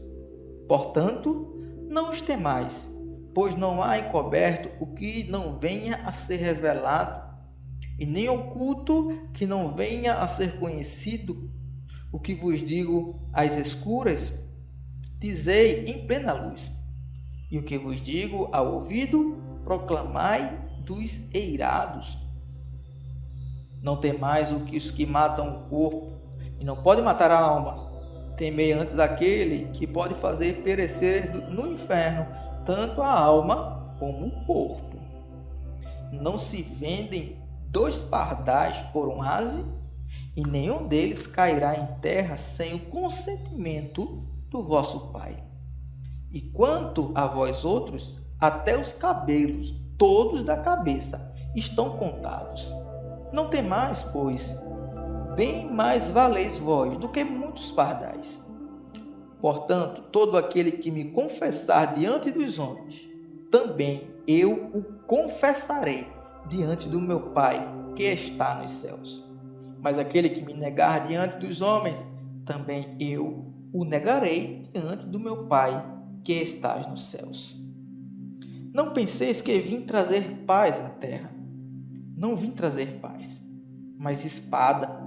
Portanto, 0.67 1.55
não 1.89 2.09
os 2.09 2.21
temais, 2.21 2.96
pois 3.37 3.55
não 3.55 3.83
há 3.83 3.99
encoberto 3.99 4.71
o 4.79 4.87
que 4.95 5.23
não 5.25 5.51
venha 5.51 5.97
a 5.97 6.11
ser 6.11 6.37
revelado, 6.37 7.21
e 7.99 8.03
nem 8.03 8.27
oculto 8.27 9.29
que 9.31 9.45
não 9.45 9.67
venha 9.67 10.15
a 10.15 10.25
ser 10.25 10.57
conhecido. 10.57 11.47
O 12.11 12.19
que 12.19 12.33
vos 12.33 12.65
digo 12.65 13.29
às 13.31 13.55
escuras, 13.55 14.39
dizei 15.19 15.85
em 15.85 16.07
plena 16.07 16.33
luz. 16.33 16.71
E 17.51 17.59
o 17.59 17.63
que 17.63 17.77
vos 17.77 18.01
digo 18.01 18.49
ao 18.51 18.73
ouvido, 18.73 19.37
proclamai 19.63 20.57
dos 20.83 21.31
eirados. 21.31 22.17
Não 23.83 23.97
temais 23.97 24.51
o 24.51 24.61
que 24.61 24.77
os 24.77 24.89
que 24.89 25.05
matam 25.05 25.47
o 25.47 25.69
corpo 25.69 26.07
e 26.59 26.65
não 26.65 26.81
podem 26.81 27.05
matar 27.05 27.29
a 27.29 27.39
alma. 27.39 27.85
Temei 28.35 28.71
antes 28.71 28.97
aquele 28.97 29.71
que 29.73 29.85
pode 29.85 30.15
fazer 30.15 30.63
perecer 30.63 31.31
no 31.51 31.71
inferno 31.71 32.46
tanto 32.67 33.01
a 33.01 33.17
alma 33.17 33.95
como 33.97 34.27
o 34.27 34.45
corpo. 34.45 34.99
Não 36.11 36.37
se 36.37 36.61
vendem 36.61 37.37
dois 37.71 38.01
pardais 38.01 38.79
por 38.91 39.07
um 39.07 39.21
ase, 39.21 39.65
e 40.35 40.43
nenhum 40.43 40.85
deles 40.85 41.25
cairá 41.25 41.79
em 41.79 41.87
terra 42.01 42.35
sem 42.35 42.73
o 42.75 42.79
consentimento 42.87 44.21
do 44.51 44.61
vosso 44.61 45.13
Pai. 45.13 45.41
E 46.33 46.41
quanto 46.41 47.13
a 47.15 47.25
vós 47.25 47.63
outros, 47.63 48.19
até 48.37 48.77
os 48.77 48.91
cabelos, 48.91 49.73
todos 49.97 50.43
da 50.43 50.57
cabeça, 50.57 51.33
estão 51.55 51.97
contados. 51.97 52.69
Não 53.31 53.49
temais, 53.49 54.03
pois, 54.03 54.53
bem 55.37 55.71
mais 55.71 56.09
valeis 56.09 56.59
vós 56.59 56.97
do 56.97 57.07
que 57.07 57.23
muitos 57.23 57.71
pardais. 57.71 58.45
Portanto, 59.41 60.03
todo 60.11 60.37
aquele 60.37 60.71
que 60.71 60.89
me 60.89 61.09
confessar 61.09 61.93
diante 61.93 62.31
dos 62.31 62.57
homens, 62.57 63.07
também 63.51 64.07
eu 64.27 64.71
o 64.73 64.83
confessarei 65.05 66.07
diante 66.49 66.89
do 66.89 66.99
meu 66.99 67.31
Pai 67.31 67.67
que 67.95 68.03
está 68.03 68.55
nos 68.55 68.71
céus. 68.71 69.23
Mas 69.79 69.99
aquele 69.99 70.29
que 70.29 70.41
me 70.41 70.53
negar 70.53 71.05
diante 71.05 71.37
dos 71.37 71.61
homens, 71.61 72.05
também 72.45 72.95
eu 72.99 73.53
o 73.71 73.83
negarei 73.83 74.61
diante 74.73 75.05
do 75.05 75.19
meu 75.19 75.45
Pai 75.45 75.85
que 76.23 76.33
estás 76.33 76.87
nos 76.87 77.05
céus. 77.05 77.57
Não 78.73 78.91
penseis 78.91 79.41
que 79.41 79.57
vim 79.59 79.81
trazer 79.81 80.43
paz 80.45 80.79
à 80.79 80.89
terra. 80.89 81.31
Não 82.15 82.35
vim 82.35 82.51
trazer 82.51 82.99
paz, 82.99 83.47
mas 83.97 84.25
espada, 84.25 85.05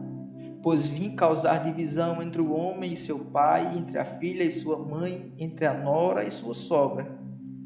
pois 0.62 0.90
vim 0.90 1.14
causar 1.14 1.62
divisão 1.62 2.22
entre 2.22 2.42
o 2.42 2.52
homem 2.52 2.92
e 2.92 2.96
seu 2.96 3.18
pai, 3.18 3.76
entre 3.76 3.98
a 3.98 4.04
filha 4.04 4.42
e 4.42 4.50
sua 4.50 4.78
mãe, 4.78 5.32
entre 5.38 5.66
a 5.66 5.74
nora 5.74 6.24
e 6.24 6.30
sua 6.30 6.54
sogra. 6.54 7.18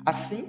Assim, 0.07 0.45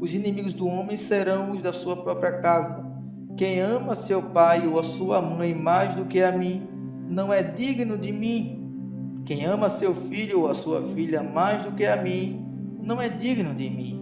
os 0.00 0.14
inimigos 0.14 0.52
do 0.52 0.66
homem 0.66 0.96
serão 0.96 1.50
os 1.50 1.62
da 1.62 1.72
sua 1.72 1.96
própria 1.96 2.40
casa. 2.40 2.90
Quem 3.36 3.60
ama 3.60 3.94
seu 3.94 4.22
pai 4.22 4.66
ou 4.66 4.78
a 4.78 4.82
sua 4.82 5.22
mãe 5.22 5.54
mais 5.54 5.94
do 5.94 6.04
que 6.04 6.22
a 6.22 6.32
mim, 6.32 6.68
não 7.08 7.32
é 7.32 7.42
digno 7.42 7.96
de 7.96 8.12
mim. 8.12 9.22
Quem 9.24 9.44
ama 9.44 9.68
seu 9.68 9.94
filho 9.94 10.40
ou 10.40 10.48
a 10.48 10.54
sua 10.54 10.82
filha 10.82 11.22
mais 11.22 11.62
do 11.62 11.72
que 11.72 11.86
a 11.86 11.96
mim, 11.96 12.46
não 12.82 13.00
é 13.00 13.08
digno 13.08 13.54
de 13.54 13.70
mim. 13.70 14.00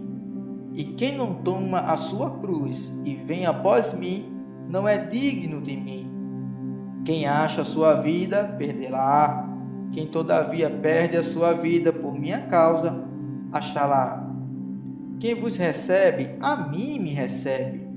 E 0.73 0.83
quem 0.83 1.17
não 1.17 1.35
toma 1.43 1.79
a 1.79 1.97
sua 1.97 2.39
cruz 2.39 2.93
e 3.03 3.15
vem 3.15 3.45
após 3.45 3.93
mim, 3.93 4.25
não 4.69 4.87
é 4.87 4.97
digno 4.97 5.61
de 5.61 5.75
mim. 5.75 6.08
Quem 7.05 7.27
acha 7.27 7.61
a 7.61 7.65
sua 7.65 7.95
vida, 7.95 8.55
perdê-la. 8.57 9.47
Quem 9.91 10.07
todavia 10.07 10.69
perde 10.69 11.17
a 11.17 11.23
sua 11.23 11.53
vida 11.53 11.91
por 11.91 12.13
minha 12.13 12.47
causa, 12.47 13.03
achá-la. 13.51 14.27
Quem 15.19 15.33
vos 15.33 15.57
recebe, 15.57 16.37
a 16.39 16.55
mim 16.55 16.99
me 16.99 17.11
recebe. 17.11 17.87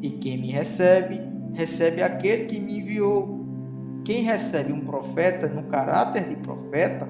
E 0.00 0.10
quem 0.10 0.38
me 0.38 0.50
recebe, 0.50 1.20
recebe 1.52 2.02
aquele 2.02 2.44
que 2.44 2.60
me 2.60 2.78
enviou. 2.78 3.44
Quem 4.04 4.22
recebe 4.22 4.72
um 4.72 4.80
profeta 4.80 5.46
no 5.46 5.64
caráter 5.64 6.28
de 6.28 6.36
profeta, 6.36 7.08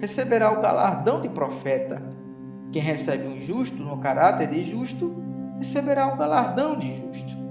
receberá 0.00 0.52
o 0.52 0.60
galardão 0.60 1.20
de 1.20 1.28
profeta. 1.28 2.02
Quem 2.72 2.82
recebe 2.82 3.26
um 3.26 3.38
justo 3.38 3.82
no 3.82 3.98
caráter 3.98 4.48
de 4.48 4.60
justo, 4.60 5.14
receberá 5.56 6.12
o 6.12 6.16
galardão 6.16 6.78
de 6.78 6.94
justo. 6.98 7.45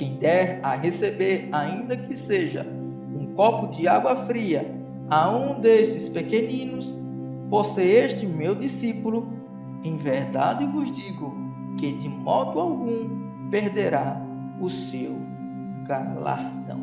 Quem 0.00 0.16
der 0.16 0.60
a 0.62 0.76
receber, 0.76 1.50
ainda 1.52 1.94
que 1.94 2.16
seja 2.16 2.66
um 3.14 3.34
copo 3.34 3.66
de 3.66 3.86
água 3.86 4.16
fria, 4.16 4.74
a 5.10 5.28
um 5.28 5.60
destes 5.60 6.08
pequeninos, 6.08 6.94
por 7.50 7.66
ser 7.66 8.06
este 8.06 8.24
meu 8.24 8.54
discípulo, 8.54 9.30
em 9.84 9.96
verdade 9.96 10.64
vos 10.64 10.90
digo 10.90 11.34
que 11.78 11.92
de 11.92 12.08
modo 12.08 12.58
algum 12.58 13.50
perderá 13.50 14.26
o 14.58 14.70
seu 14.70 15.20
galardão. 15.86 16.79